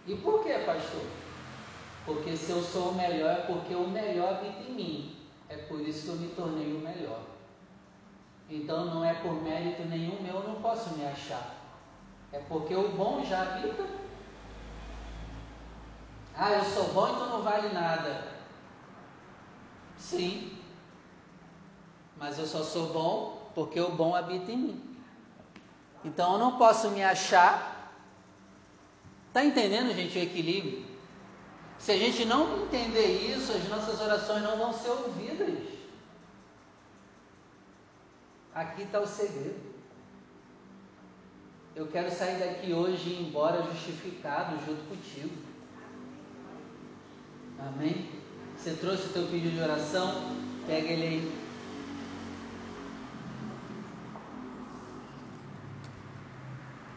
E 0.06 0.16
por 0.18 0.44
que, 0.44 0.54
pastor? 0.66 1.33
Porque 2.06 2.36
se 2.36 2.52
eu 2.52 2.62
sou 2.62 2.90
o 2.90 2.96
melhor 2.96 3.32
é 3.32 3.42
porque 3.42 3.74
o 3.74 3.88
melhor 3.88 4.36
habita 4.36 4.70
em 4.70 4.74
mim. 4.74 5.16
É 5.48 5.58
por 5.58 5.80
isso 5.80 6.04
que 6.04 6.10
eu 6.10 6.16
me 6.16 6.28
tornei 6.30 6.74
o 6.74 6.80
melhor. 6.80 7.22
Então 8.50 8.86
não 8.86 9.04
é 9.04 9.14
por 9.14 9.42
mérito 9.42 9.84
nenhum 9.84 10.22
meu, 10.22 10.36
eu 10.36 10.48
não 10.48 10.56
posso 10.62 10.94
me 10.96 11.06
achar. 11.06 11.56
É 12.32 12.40
porque 12.40 12.76
o 12.76 12.90
bom 12.90 13.24
já 13.24 13.42
habita. 13.42 13.88
Ah, 16.36 16.52
eu 16.52 16.64
sou 16.66 16.86
bom, 16.94 17.08
então 17.10 17.30
não 17.30 17.42
vale 17.42 17.70
nada. 17.70 18.28
Sim. 19.98 20.58
Mas 22.18 22.38
eu 22.38 22.46
só 22.46 22.64
sou 22.64 22.92
bom 22.92 23.52
porque 23.56 23.80
o 23.80 23.92
bom 23.92 24.16
habita 24.16 24.52
em 24.52 24.58
mim. 24.58 24.98
Então 26.04 26.34
eu 26.34 26.40
não 26.40 26.58
posso 26.58 26.90
me 26.90 27.04
achar. 27.04 27.92
Está 29.28 29.44
entendendo, 29.44 29.94
gente, 29.94 30.18
o 30.18 30.22
equilíbrio? 30.22 30.93
Se 31.84 31.92
a 31.92 31.98
gente 31.98 32.24
não 32.24 32.64
entender 32.64 33.36
isso, 33.36 33.52
as 33.52 33.68
nossas 33.68 34.00
orações 34.00 34.42
não 34.42 34.58
vão 34.58 34.72
ser 34.72 34.90
ouvidas. 34.90 35.54
Aqui 38.56 38.84
está 38.84 39.02
o 39.02 39.06
segredo. 39.06 39.60
Eu 41.76 41.86
quero 41.88 42.10
sair 42.10 42.40
daqui 42.40 42.72
hoje 42.72 43.10
e 43.10 43.14
ir 43.14 43.28
embora 43.28 43.64
justificado 43.64 44.56
junto 44.66 44.82
contigo. 44.88 45.36
Amém? 47.60 48.10
Você 48.58 48.76
trouxe 48.76 49.08
o 49.08 49.10
teu 49.10 49.28
pedido 49.28 49.52
de 49.52 49.60
oração? 49.60 50.38
Pega 50.66 50.88
ele 50.88 51.04
aí. 51.04 51.44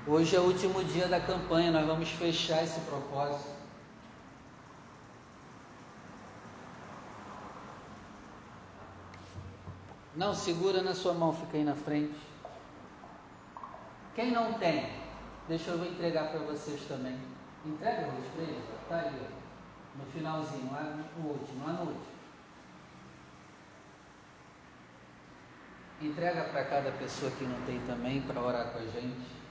Hoje 0.07 0.37
é 0.37 0.38
o 0.38 0.44
último 0.44 0.85
dia 0.85 1.09
da 1.09 1.18
campanha, 1.20 1.72
nós 1.72 1.85
vamos 1.85 2.09
fechar 2.09 2.62
esse 2.62 2.79
propósito. 2.83 3.56
Não, 10.16 10.35
segura 10.35 10.83
na 10.83 10.94
sua 10.94 11.12
mão, 11.12 11.33
fica 11.33 11.59
aí 11.59 11.64
na 11.64 11.74
frente. 11.74 12.18
Quem 14.14 14.33
não 14.33 14.55
tem, 14.55 14.90
deixa 15.46 15.70
eu 15.70 15.85
entregar 15.85 16.31
para 16.31 16.40
vocês 16.40 16.81
também. 16.88 17.18
Entrega 17.66 18.09
os 18.09 18.26
três, 18.35 18.57
está 18.83 18.96
aí, 18.96 19.12
ó, 19.14 19.98
no 19.98 20.11
finalzinho, 20.12 20.72
lá 20.72 21.05
no 21.18 21.29
último, 21.29 21.66
lá 21.66 21.72
no 21.74 21.81
último. 21.81 22.16
Entrega 26.00 26.44
para 26.44 26.64
cada 26.64 26.92
pessoa 26.92 27.31
que 27.33 27.44
não 27.44 27.61
tem 27.66 27.79
também, 27.87 28.22
para 28.22 28.40
orar 28.40 28.70
com 28.70 28.79
a 28.79 28.83
gente. 28.83 29.45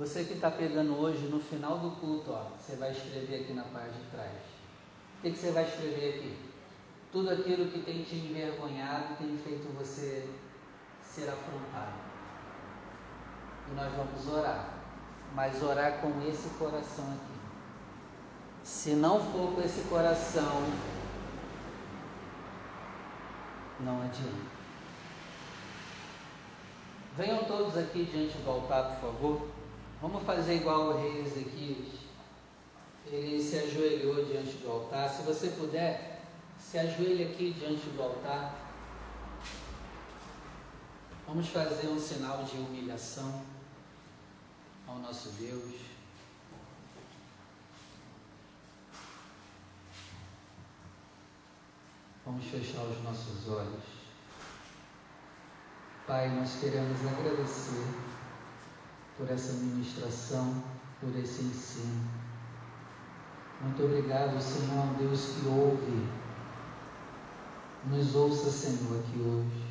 Você 0.00 0.24
que 0.24 0.32
está 0.32 0.50
pegando 0.50 0.98
hoje, 0.98 1.26
no 1.26 1.38
final 1.38 1.78
do 1.78 1.90
culto, 2.00 2.32
ó, 2.32 2.44
você 2.56 2.74
vai 2.76 2.90
escrever 2.90 3.42
aqui 3.42 3.52
na 3.52 3.64
parte 3.64 3.98
de 3.98 4.06
trás. 4.06 4.32
O 5.18 5.20
que, 5.20 5.30
que 5.30 5.36
você 5.36 5.50
vai 5.50 5.64
escrever 5.64 6.14
aqui? 6.14 6.38
Tudo 7.12 7.28
aquilo 7.28 7.70
que 7.70 7.80
tem 7.80 8.02
te 8.02 8.14
envergonhado, 8.14 9.16
tem 9.18 9.36
feito 9.36 9.68
você 9.76 10.26
ser 11.02 11.28
afrontado. 11.28 11.92
E 13.70 13.74
nós 13.74 13.92
vamos 13.92 14.26
orar, 14.26 14.70
mas 15.34 15.62
orar 15.62 16.00
com 16.00 16.26
esse 16.26 16.48
coração 16.58 17.04
aqui. 17.04 17.38
Se 18.64 18.94
não 18.94 19.20
for 19.20 19.54
com 19.54 19.60
esse 19.60 19.82
coração, 19.82 20.62
não 23.80 24.00
adianta. 24.00 24.48
Venham 27.18 27.44
todos 27.44 27.76
aqui 27.76 28.06
diante 28.06 28.38
do 28.38 28.50
altar, 28.50 28.98
por 28.98 29.12
favor. 29.12 29.59
Vamos 30.00 30.22
fazer 30.22 30.56
igual 30.56 30.88
o 30.88 31.02
rei 31.02 31.20
Ezequias. 31.20 32.00
Ele 33.06 33.42
se 33.42 33.58
ajoelhou 33.58 34.24
diante 34.24 34.56
do 34.58 34.70
altar. 34.70 35.10
Se 35.10 35.22
você 35.22 35.48
puder, 35.48 36.22
se 36.58 36.78
ajoelhe 36.78 37.24
aqui 37.24 37.52
diante 37.52 37.86
do 37.90 38.02
altar. 38.02 38.54
Vamos 41.26 41.48
fazer 41.48 41.88
um 41.88 42.00
sinal 42.00 42.44
de 42.44 42.56
humilhação 42.56 43.42
ao 44.88 44.98
nosso 45.00 45.28
Deus. 45.32 45.74
Vamos 52.24 52.46
fechar 52.46 52.84
os 52.84 53.02
nossos 53.02 53.48
olhos. 53.48 53.84
Pai, 56.06 56.30
nós 56.30 56.58
queremos 56.58 56.98
agradecer 57.06 58.09
por 59.20 59.30
essa 59.30 59.52
ministração, 59.52 60.62
por 60.98 61.14
esse 61.20 61.42
ensino. 61.42 62.08
Muito 63.60 63.84
obrigado, 63.84 64.40
Senhor, 64.40 64.86
Deus 64.98 65.34
que 65.34 65.46
ouve. 65.46 66.08
Nos 67.84 68.14
ouça, 68.16 68.50
Senhor, 68.50 68.98
aqui 68.98 69.20
hoje. 69.20 69.66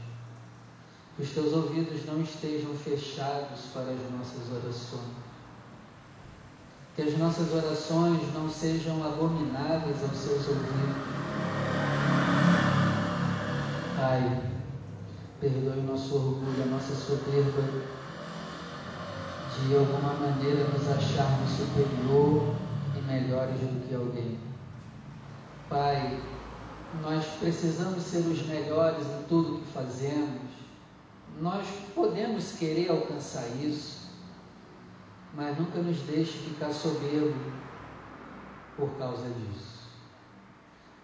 Que 1.15 1.23
os 1.23 1.31
teus 1.31 1.51
ouvidos 1.53 2.05
não 2.05 2.21
estejam 2.21 2.75
fechados 2.75 3.61
para 3.73 3.91
as 3.91 4.11
nossas 4.11 4.51
orações. 4.51 5.17
Que 6.95 7.01
as 7.01 7.17
nossas 7.17 7.51
orações 7.51 8.21
não 8.35 8.47
sejam 8.47 9.03
abomináveis 9.03 10.03
aos 10.03 10.17
seus 10.17 10.47
ouvidos. 10.47 11.19
Pai, 13.97 14.43
perdoe 15.41 15.79
o 15.79 15.83
nosso 15.83 16.15
orgulho, 16.15 16.63
a 16.63 16.65
nossa 16.67 16.93
soberba 16.93 17.98
de 19.67 19.75
alguma 19.75 20.13
maneira 20.13 20.63
nos 20.69 20.87
acharmos 20.89 21.49
superior 21.51 22.55
e 22.97 23.01
melhores 23.01 23.59
do 23.59 23.87
que 23.87 23.95
alguém. 23.95 24.39
Pai, 25.67 26.19
nós 27.01 27.25
precisamos 27.39 28.03
ser 28.03 28.19
os 28.19 28.45
melhores 28.47 29.05
em 29.05 29.23
tudo 29.27 29.59
que 29.59 29.71
fazemos. 29.71 30.41
Nós 31.39 31.67
podemos 31.93 32.53
querer 32.53 32.89
alcançar 32.89 33.45
isso, 33.61 34.09
mas 35.35 35.57
nunca 35.57 35.79
nos 35.79 35.99
deixe 36.01 36.37
ficar 36.39 36.73
soberbo 36.73 37.51
por 38.75 38.89
causa 38.97 39.27
disso. 39.29 39.79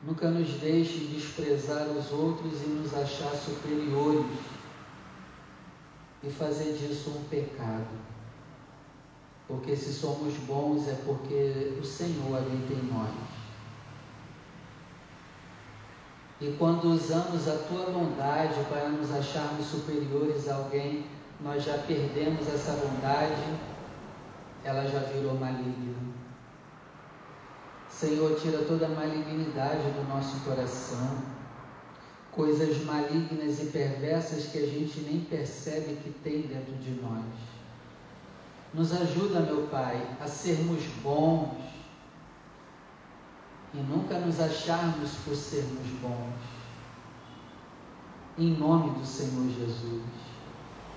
Nunca 0.01 0.29
nos 0.29 0.49
deixe 0.59 0.99
desprezar 1.05 1.87
os 1.87 2.11
outros 2.11 2.61
e 2.63 2.67
nos 2.67 2.93
achar 2.93 3.31
superiores 3.35 4.25
e 6.23 6.29
fazer 6.29 6.73
disso 6.73 7.11
um 7.11 7.23
pecado. 7.29 8.14
Porque 9.47 9.75
se 9.75 9.93
somos 9.93 10.33
bons 10.47 10.87
é 10.87 10.95
porque 11.05 11.77
o 11.79 11.83
Senhor 11.83 12.37
habita 12.37 12.73
em 12.73 12.91
nós. 12.91 13.11
E 16.41 16.51
quando 16.57 16.85
usamos 16.85 17.47
a 17.47 17.55
tua 17.55 17.85
bondade 17.91 18.55
para 18.69 18.89
nos 18.89 19.11
acharmos 19.11 19.67
superiores 19.67 20.49
a 20.49 20.55
alguém, 20.55 21.05
nós 21.39 21.63
já 21.63 21.77
perdemos 21.77 22.47
essa 22.47 22.73
bondade, 22.73 23.57
ela 24.63 24.85
já 24.85 24.99
virou 24.99 25.35
maligna. 25.35 25.95
Senhor, 27.89 28.37
tira 28.37 28.59
toda 28.65 28.87
a 28.87 28.89
malignidade 28.89 29.91
do 29.91 30.09
nosso 30.09 30.43
coração, 30.43 31.17
coisas 32.31 32.83
malignas 32.83 33.61
e 33.61 33.67
perversas 33.67 34.47
que 34.47 34.57
a 34.57 34.67
gente 34.67 34.99
nem 35.01 35.21
percebe 35.21 35.95
que 36.03 36.09
tem 36.21 36.41
dentro 36.41 36.73
de 36.75 36.91
nós. 37.01 37.54
Nos 38.75 38.91
ajuda, 38.91 39.39
meu 39.39 39.67
Pai, 39.67 40.05
a 40.19 40.27
sermos 40.27 40.83
bons 41.01 41.55
e 43.73 43.77
nunca 43.77 44.19
nos 44.19 44.41
acharmos 44.41 45.11
por 45.23 45.33
sermos 45.33 45.87
bons. 46.01 46.35
Em 48.37 48.49
nome 48.57 48.99
do 48.99 49.05
Senhor 49.05 49.49
Jesus. 49.49 50.03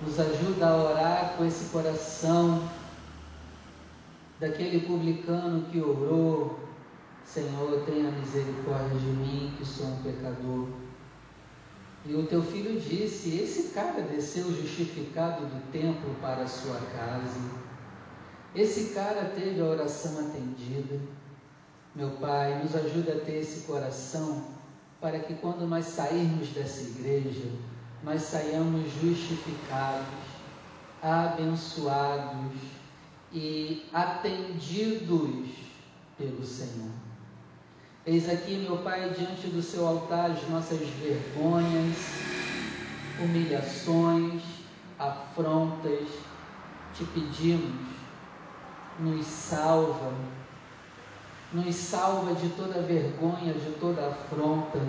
Nos 0.01 0.19
ajuda 0.19 0.67
a 0.67 0.75
orar 0.75 1.33
com 1.37 1.45
esse 1.45 1.69
coração 1.69 2.69
daquele 4.41 4.81
publicano 4.81 5.65
que 5.71 5.79
orou: 5.79 6.59
Senhor, 7.23 7.85
tenha 7.85 8.11
misericórdia 8.11 8.99
de 8.99 9.05
mim, 9.05 9.53
que 9.57 9.65
sou 9.65 9.87
um 9.87 10.03
pecador. 10.03 10.67
E 12.05 12.13
o 12.13 12.27
teu 12.27 12.43
filho 12.43 12.77
disse: 12.77 13.37
Esse 13.37 13.69
cara 13.69 14.01
desceu 14.01 14.53
justificado 14.53 15.45
do 15.45 15.71
templo 15.71 16.13
para 16.21 16.43
a 16.43 16.47
sua 16.47 16.75
casa 16.75 17.58
esse 18.55 18.93
cara 18.93 19.31
teve 19.35 19.61
a 19.61 19.65
oração 19.65 20.19
atendida. 20.19 20.99
Meu 21.95 22.11
Pai, 22.11 22.61
nos 22.63 22.75
ajuda 22.75 23.13
a 23.13 23.19
ter 23.19 23.39
esse 23.39 23.61
coração 23.61 24.43
para 24.99 25.19
que 25.19 25.35
quando 25.35 25.67
nós 25.67 25.85
sairmos 25.85 26.49
dessa 26.49 26.81
igreja, 26.81 27.47
nós 28.03 28.21
saiamos 28.23 28.91
justificados, 29.01 30.07
abençoados 31.01 32.59
e 33.31 33.85
atendidos 33.93 35.49
pelo 36.17 36.45
Senhor. 36.45 36.91
Eis 38.05 38.27
aqui, 38.27 38.55
meu 38.57 38.77
Pai, 38.79 39.09
diante 39.11 39.47
do 39.47 39.61
seu 39.61 39.85
altar 39.85 40.31
as 40.31 40.49
nossas 40.49 40.79
vergonhas, 40.79 41.97
humilhações, 43.21 44.41
afrontas. 44.97 46.07
Te 46.95 47.03
pedimos 47.05 47.98
nos 48.99 49.25
salva, 49.25 50.13
nos 51.53 51.75
salva 51.75 52.33
de 52.35 52.49
toda 52.49 52.81
vergonha, 52.81 53.53
de 53.53 53.71
toda 53.79 54.07
afronta. 54.07 54.79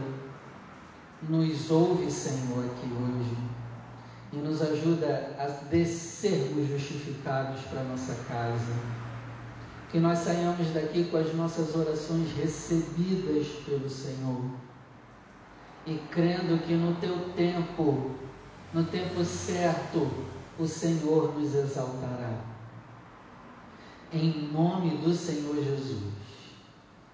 Nos 1.28 1.70
ouve, 1.70 2.10
Senhor, 2.10 2.64
aqui 2.64 2.90
hoje 2.92 3.50
e 4.32 4.36
nos 4.36 4.62
ajuda 4.62 5.34
a 5.38 5.48
sermos 5.84 6.68
justificados 6.68 7.60
para 7.62 7.82
nossa 7.82 8.14
casa. 8.28 8.72
Que 9.90 9.98
nós 9.98 10.20
saiamos 10.20 10.68
daqui 10.72 11.04
com 11.04 11.16
as 11.16 11.34
nossas 11.34 11.74
orações 11.74 12.30
recebidas 12.36 13.48
pelo 13.66 13.90
Senhor. 13.90 14.42
E 15.84 15.98
crendo 16.12 16.62
que 16.64 16.74
no 16.74 16.94
teu 16.96 17.18
tempo, 17.34 18.12
no 18.72 18.84
tempo 18.84 19.24
certo, 19.24 20.08
o 20.58 20.66
Senhor 20.66 21.36
nos 21.36 21.54
exaltará. 21.54 22.38
Em 24.12 24.50
nome 24.52 24.96
do 24.98 25.14
Senhor 25.14 25.54
Jesus. 25.54 26.12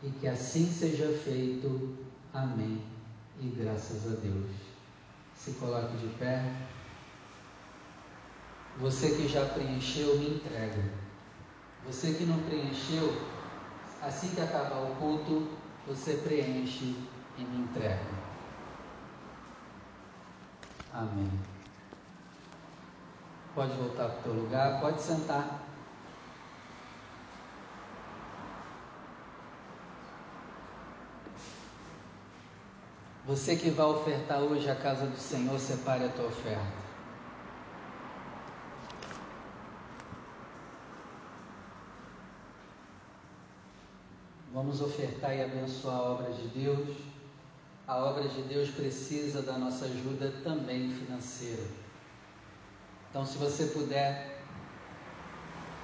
E 0.02 0.10
que 0.10 0.26
assim 0.26 0.70
seja 0.70 1.08
feito. 1.24 1.96
Amém. 2.32 2.82
E 3.40 3.48
graças 3.48 4.06
a 4.06 4.16
Deus. 4.16 4.50
Se 5.34 5.52
coloque 5.52 5.96
de 5.98 6.08
pé. 6.14 6.42
Você 8.78 9.10
que 9.10 9.28
já 9.28 9.44
preencheu, 9.46 10.18
me 10.18 10.36
entrega. 10.36 10.82
Você 11.86 12.14
que 12.14 12.24
não 12.24 12.38
preencheu, 12.40 13.14
assim 14.02 14.34
que 14.34 14.40
acabar 14.40 14.82
o 14.82 14.96
culto, 14.96 15.48
você 15.86 16.14
preenche 16.14 16.96
e 17.38 17.42
me 17.42 17.64
entrega. 17.64 18.26
Amém. 20.92 21.30
Pode 23.54 23.72
voltar 23.74 24.08
para 24.08 24.18
o 24.18 24.22
teu 24.22 24.32
lugar, 24.32 24.80
pode 24.80 25.00
sentar. 25.00 25.62
Você 33.26 33.56
que 33.56 33.70
vai 33.70 33.86
ofertar 33.86 34.38
hoje 34.38 34.70
a 34.70 34.76
casa 34.76 35.04
do 35.04 35.18
Senhor, 35.18 35.58
separe 35.58 36.04
a 36.04 36.08
tua 36.10 36.26
oferta. 36.26 36.86
Vamos 44.54 44.80
ofertar 44.80 45.36
e 45.36 45.42
abençoar 45.42 45.96
a 45.96 46.02
obra 46.02 46.32
de 46.34 46.46
Deus. 46.48 46.96
A 47.88 47.96
obra 47.96 48.28
de 48.28 48.42
Deus 48.42 48.70
precisa 48.70 49.42
da 49.42 49.58
nossa 49.58 49.86
ajuda 49.86 50.32
também 50.44 50.92
financeira. 50.92 51.64
Então, 53.10 53.26
se 53.26 53.36
você 53.38 53.66
puder, 53.66 54.40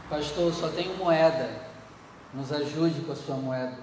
pastor, 0.09 0.55
só 0.55 0.69
tenho 0.69 0.97
moeda, 0.97 1.51
nos 2.33 2.53
ajude 2.53 3.01
com 3.01 3.11
a 3.11 3.17
sua 3.17 3.37
moeda. 3.37 3.82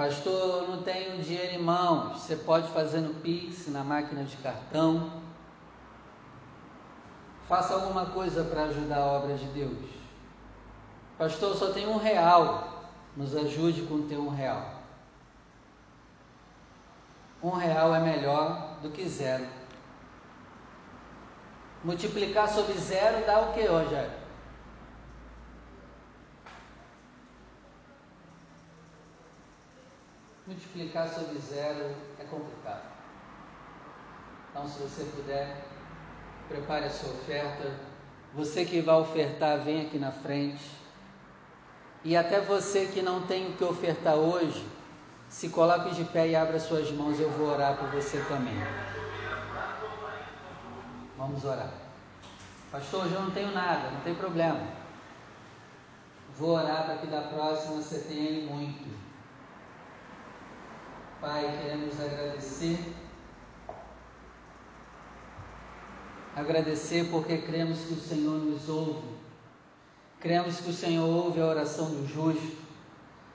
Pastor, 0.00 0.62
eu 0.62 0.68
não 0.68 0.82
tenho 0.82 1.22
dinheiro 1.22 1.56
em 1.56 1.62
mãos, 1.62 2.22
você 2.22 2.34
pode 2.34 2.66
fazer 2.68 3.00
no 3.00 3.12
Pix, 3.16 3.68
na 3.68 3.84
máquina 3.84 4.24
de 4.24 4.34
cartão. 4.38 5.12
Faça 7.46 7.74
alguma 7.74 8.06
coisa 8.06 8.42
para 8.42 8.62
ajudar 8.62 8.96
a 8.96 9.04
obra 9.04 9.36
de 9.36 9.44
Deus. 9.48 9.90
Pastor, 11.18 11.54
só 11.54 11.70
tenho 11.74 11.90
um 11.90 11.98
real. 11.98 12.88
Nos 13.14 13.36
ajude 13.36 13.82
com 13.82 13.96
o 13.96 14.02
teu 14.04 14.22
um 14.22 14.30
real. 14.30 14.76
Um 17.42 17.50
real 17.50 17.94
é 17.94 18.00
melhor 18.00 18.78
do 18.80 18.88
que 18.88 19.06
zero. 19.06 19.46
Multiplicar 21.84 22.48
sobre 22.48 22.72
zero 22.72 23.26
dá 23.26 23.38
o 23.40 23.52
que, 23.52 23.66
Rogério? 23.66 24.19
Multiplicar 30.50 31.08
sobre 31.08 31.38
zero 31.38 31.94
é 32.18 32.24
complicado. 32.24 32.82
Então, 34.50 34.66
se 34.66 34.80
você 34.80 35.04
puder, 35.04 35.62
prepare 36.48 36.86
a 36.86 36.90
sua 36.90 37.10
oferta. 37.10 37.72
Você 38.34 38.64
que 38.64 38.80
vai 38.80 38.96
ofertar, 38.96 39.60
vem 39.60 39.86
aqui 39.86 39.96
na 39.96 40.10
frente. 40.10 40.68
E 42.02 42.16
até 42.16 42.40
você 42.40 42.86
que 42.86 43.00
não 43.00 43.28
tem 43.28 43.46
o 43.46 43.52
que 43.52 43.62
ofertar 43.62 44.16
hoje, 44.16 44.66
se 45.28 45.50
coloque 45.50 45.94
de 45.94 46.02
pé 46.06 46.26
e 46.26 46.34
abra 46.34 46.58
suas 46.58 46.90
mãos, 46.90 47.20
eu 47.20 47.30
vou 47.30 47.50
orar 47.50 47.76
por 47.76 47.88
você 47.90 48.18
também. 48.22 48.60
Vamos 51.16 51.44
orar. 51.44 51.70
Pastor, 52.72 53.04
hoje 53.04 53.14
eu 53.14 53.22
não 53.22 53.30
tenho 53.30 53.52
nada, 53.52 53.92
não 53.92 54.00
tem 54.00 54.16
problema. 54.16 54.66
Vou 56.36 56.56
orar 56.56 56.86
para 56.86 56.96
que 56.96 57.06
da 57.06 57.20
próxima 57.20 57.76
você 57.76 58.00
tenha 58.00 58.52
muito. 58.52 58.99
Pai, 61.20 61.58
queremos 61.62 62.00
agradecer. 62.00 62.78
Agradecer 66.34 67.10
porque 67.10 67.38
cremos 67.38 67.80
que 67.80 67.94
o 67.94 68.00
Senhor 68.00 68.38
nos 68.38 68.68
ouve 68.68 69.20
Cremos 70.20 70.60
que 70.60 70.68
o 70.68 70.74
Senhor 70.74 71.08
ouve 71.08 71.40
a 71.40 71.46
oração 71.46 71.86
do 71.86 72.06
justo 72.06 72.58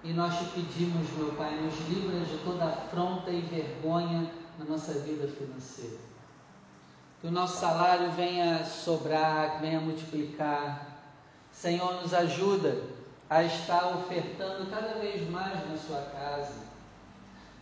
e 0.04 0.14
nós 0.14 0.38
te 0.38 0.46
pedimos, 0.52 1.10
meu 1.18 1.34
Pai, 1.34 1.56
nos 1.56 1.76
livra 1.90 2.20
de 2.24 2.38
toda 2.44 2.64
afronta 2.64 3.32
e 3.32 3.42
vergonha 3.42 4.32
na 4.60 4.66
nossa 4.66 4.94
vida 4.94 5.28
financeira. 5.28 5.98
Que 7.20 7.28
o 7.28 7.32
nosso 7.32 7.60
salário 7.60 8.12
venha 8.12 8.64
sobrar, 8.66 9.60
venha 9.60 9.80
multiplicar. 9.80 11.02
Senhor, 11.52 12.04
nos 12.04 12.14
ajuda 12.14 12.80
a 13.32 13.42
estar 13.42 13.88
ofertando 13.88 14.70
cada 14.70 15.00
vez 15.00 15.28
mais 15.32 15.68
na 15.68 15.76
sua 15.76 16.02
casa. 16.02 16.65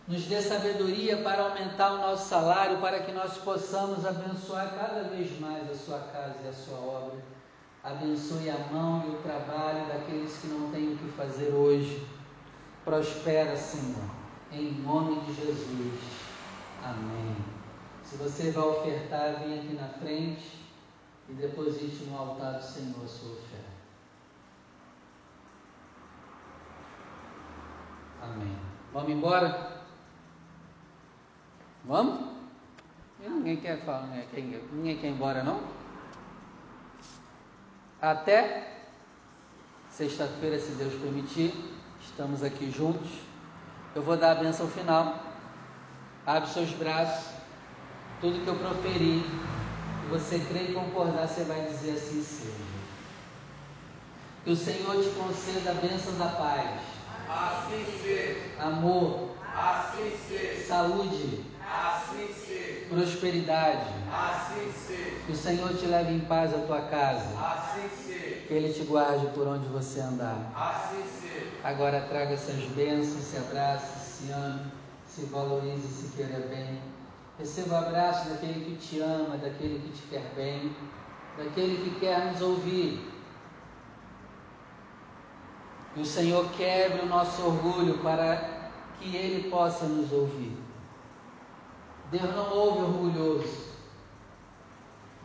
Nos 0.06 0.24
dê 0.24 0.42
sabedoria 0.42 1.16
para 1.22 1.44
aumentar 1.44 1.92
o 1.92 1.98
nosso 1.98 2.28
salário, 2.28 2.78
para 2.78 3.00
que 3.00 3.12
nós 3.12 3.38
possamos 3.38 4.04
abençoar 4.04 4.74
cada 4.74 5.04
vez 5.08 5.40
mais 5.40 5.70
a 5.70 5.74
sua 5.74 5.98
casa 5.98 6.36
e 6.44 6.48
a 6.48 6.52
sua 6.52 6.78
obra. 6.78 7.18
Abençoe 7.82 8.50
a 8.50 8.58
mão 8.70 9.02
e 9.06 9.10
o 9.10 9.22
trabalho 9.22 9.86
daqueles 9.86 10.36
que 10.36 10.46
não 10.48 10.70
têm 10.70 10.92
o 10.92 10.96
que 10.98 11.08
fazer 11.12 11.54
hoje. 11.54 12.06
Prospera, 12.84 13.56
Senhor, 13.56 14.10
em 14.52 14.72
nome 14.82 15.20
de 15.20 15.34
Jesus. 15.34 16.00
Amém. 16.82 17.36
Se 18.02 18.16
você 18.16 18.50
vai 18.50 18.64
ofertar, 18.64 19.40
vem 19.40 19.58
aqui 19.58 19.74
na 19.74 19.88
frente 19.88 20.66
e 21.30 21.32
deposite 21.32 22.04
no 22.04 22.18
altar 22.18 22.58
do 22.58 22.62
Senhor 22.62 23.02
a 23.02 23.08
sua 23.08 23.32
oferta. 23.32 23.74
Amém. 28.22 28.56
Vamos 28.92 29.10
embora? 29.10 29.73
Vamos? 31.84 32.34
Ninguém 33.20 33.56
quer 33.58 33.84
falar, 33.84 34.06
ninguém, 34.06 34.62
ninguém 34.72 34.98
quer 34.98 35.08
ir 35.08 35.10
embora, 35.10 35.42
não? 35.42 35.60
Até 38.00 38.82
sexta-feira, 39.90 40.58
se 40.58 40.72
Deus 40.72 40.94
permitir, 40.94 41.54
estamos 42.02 42.42
aqui 42.42 42.70
juntos. 42.70 43.10
Eu 43.94 44.02
vou 44.02 44.16
dar 44.16 44.32
a 44.32 44.34
benção 44.34 44.66
final. 44.68 45.22
Abre 46.26 46.48
seus 46.50 46.70
braços. 46.70 47.32
Tudo 48.20 48.42
que 48.42 48.48
eu 48.48 48.56
proferi, 48.56 49.22
você 50.10 50.38
crê 50.38 50.70
e 50.70 50.74
concordar, 50.74 51.28
você 51.28 51.44
vai 51.44 51.66
dizer 51.66 51.92
assim 51.92 52.22
seja. 52.22 52.74
Que 54.44 54.50
o 54.50 54.56
Senhor 54.56 55.02
te 55.02 55.10
conceda 55.10 55.70
a 55.70 55.74
bênção 55.74 56.16
da 56.18 56.28
paz. 56.28 56.80
Assim 57.28 57.84
seja. 58.02 58.62
Amor. 58.62 59.30
Assim 59.54 60.16
seja. 60.28 60.66
Saúde. 60.66 61.53
Assim. 61.74 62.86
Prosperidade. 62.88 63.88
Assim. 64.12 64.70
Que 65.26 65.32
o 65.32 65.36
Senhor 65.36 65.74
te 65.76 65.86
leve 65.86 66.12
em 66.12 66.20
paz 66.20 66.54
à 66.54 66.58
tua 66.58 66.82
casa. 66.82 67.26
Assim. 67.38 67.88
Que 68.46 68.54
Ele 68.54 68.72
te 68.72 68.84
guarde 68.84 69.26
por 69.28 69.48
onde 69.48 69.66
você 69.68 70.00
andar. 70.00 70.52
Assim. 70.54 71.02
Agora 71.64 72.00
traga 72.02 72.34
essas 72.34 72.62
bênçãos, 72.76 73.24
se 73.24 73.36
abrace, 73.38 74.26
se 74.26 74.32
ame, 74.32 74.70
se 75.06 75.24
valorize, 75.24 75.88
se 75.88 76.14
queira 76.16 76.46
bem. 76.46 76.80
Receba 77.38 77.74
o 77.74 77.78
abraço 77.78 78.28
daquele 78.28 78.64
que 78.64 78.76
te 78.76 79.00
ama, 79.00 79.36
daquele 79.38 79.80
que 79.80 79.88
te 79.92 80.02
quer 80.08 80.32
bem, 80.36 80.76
daquele 81.36 81.76
que 81.82 81.98
quer 81.98 82.26
nos 82.26 82.40
ouvir. 82.40 83.10
Que 85.94 86.00
o 86.02 86.04
Senhor 86.04 86.48
quebre 86.52 87.02
o 87.02 87.06
nosso 87.06 87.42
orgulho 87.42 87.98
para 87.98 88.70
que 89.00 89.16
Ele 89.16 89.48
possa 89.48 89.86
nos 89.86 90.12
ouvir. 90.12 90.63
Deus 92.10 92.34
não 92.34 92.52
ouve 92.52 92.80
orgulhoso. 92.82 93.64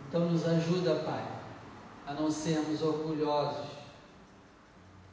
Então 0.08 0.30
nos 0.30 0.46
ajuda, 0.46 0.96
Pai, 1.06 1.24
a 2.08 2.14
não 2.14 2.32
sermos 2.32 2.82
orgulhosos. 2.82 3.68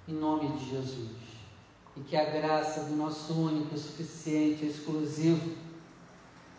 Em 0.09 0.14
nome 0.14 0.49
de 0.57 0.71
Jesus. 0.71 1.17
E 1.97 2.01
que 2.01 2.17
a 2.17 2.25
graça 2.25 2.85
do 2.85 2.97
nosso 2.97 3.33
único, 3.33 3.77
suficiente, 3.77 4.67
exclusivo, 4.67 5.57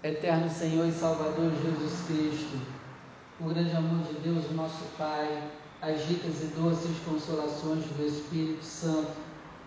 eterno 0.03 0.49
Senhor 0.49 0.87
e 0.87 0.91
Salvador 0.91 1.51
Jesus 1.63 2.05
Cristo, 2.07 2.59
o 3.39 3.45
grande 3.45 3.75
amor 3.75 4.05
de 4.05 4.13
Deus, 4.19 4.51
nosso 4.51 4.83
Pai, 4.97 5.49
as 5.81 6.01
ricas 6.05 6.41
e 6.41 6.47
doces 6.59 6.97
consolações 7.05 7.85
do 7.85 8.05
Espírito 8.05 8.63
Santo, 8.63 9.11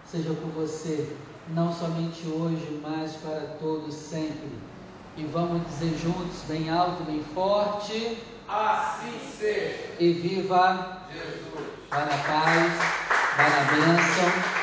seja 0.05 0.33
por 0.35 0.51
você, 0.51 1.17
não 1.49 1.73
somente 1.73 2.27
hoje, 2.27 2.81
mas 2.83 3.17
para 3.17 3.57
todos 3.61 3.95
sempre. 3.95 4.70
E 5.17 5.25
vamos 5.25 5.67
dizer 5.67 5.97
juntos, 5.99 6.43
bem 6.49 6.71
alto, 6.71 7.03
bem 7.05 7.23
forte. 7.35 8.19
Assim 8.49 9.19
seja. 9.39 9.97
E 9.99 10.13
viva 10.13 11.07
Jesus. 11.13 11.69
para 11.89 12.05
a 12.05 12.19
paz 12.19 12.73
vai 13.37 13.51
na 13.51 13.73
bênção. 13.73 14.61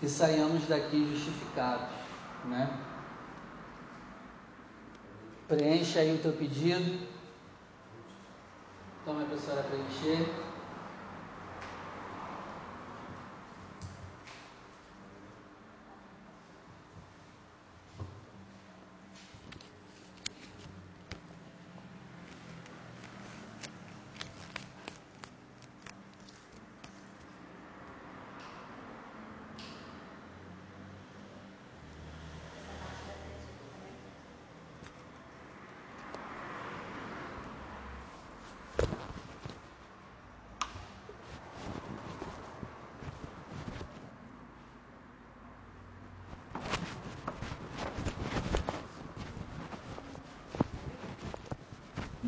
Que 0.00 0.08
saiamos 0.08 0.66
daqui 0.66 1.10
justificados, 1.12 1.88
né? 2.44 2.70
Preencha 5.48 6.00
aí 6.00 6.14
o 6.14 6.18
teu 6.18 6.32
pedido. 6.32 7.06
Toma 9.04 9.22
a 9.22 9.38
senhora 9.38 9.62
preencher. 9.64 10.47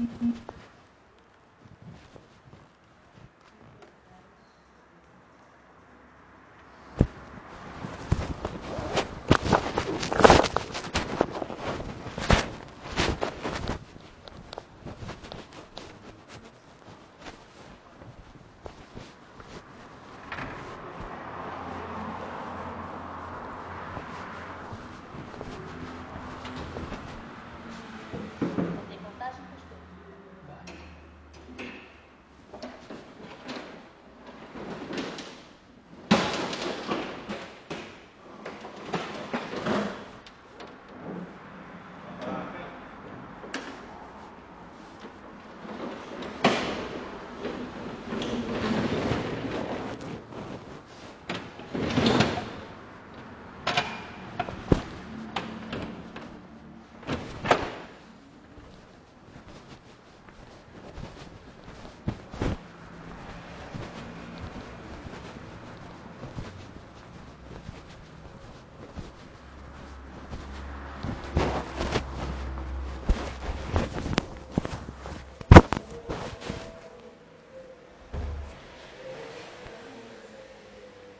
mmhmm 0.01 0.41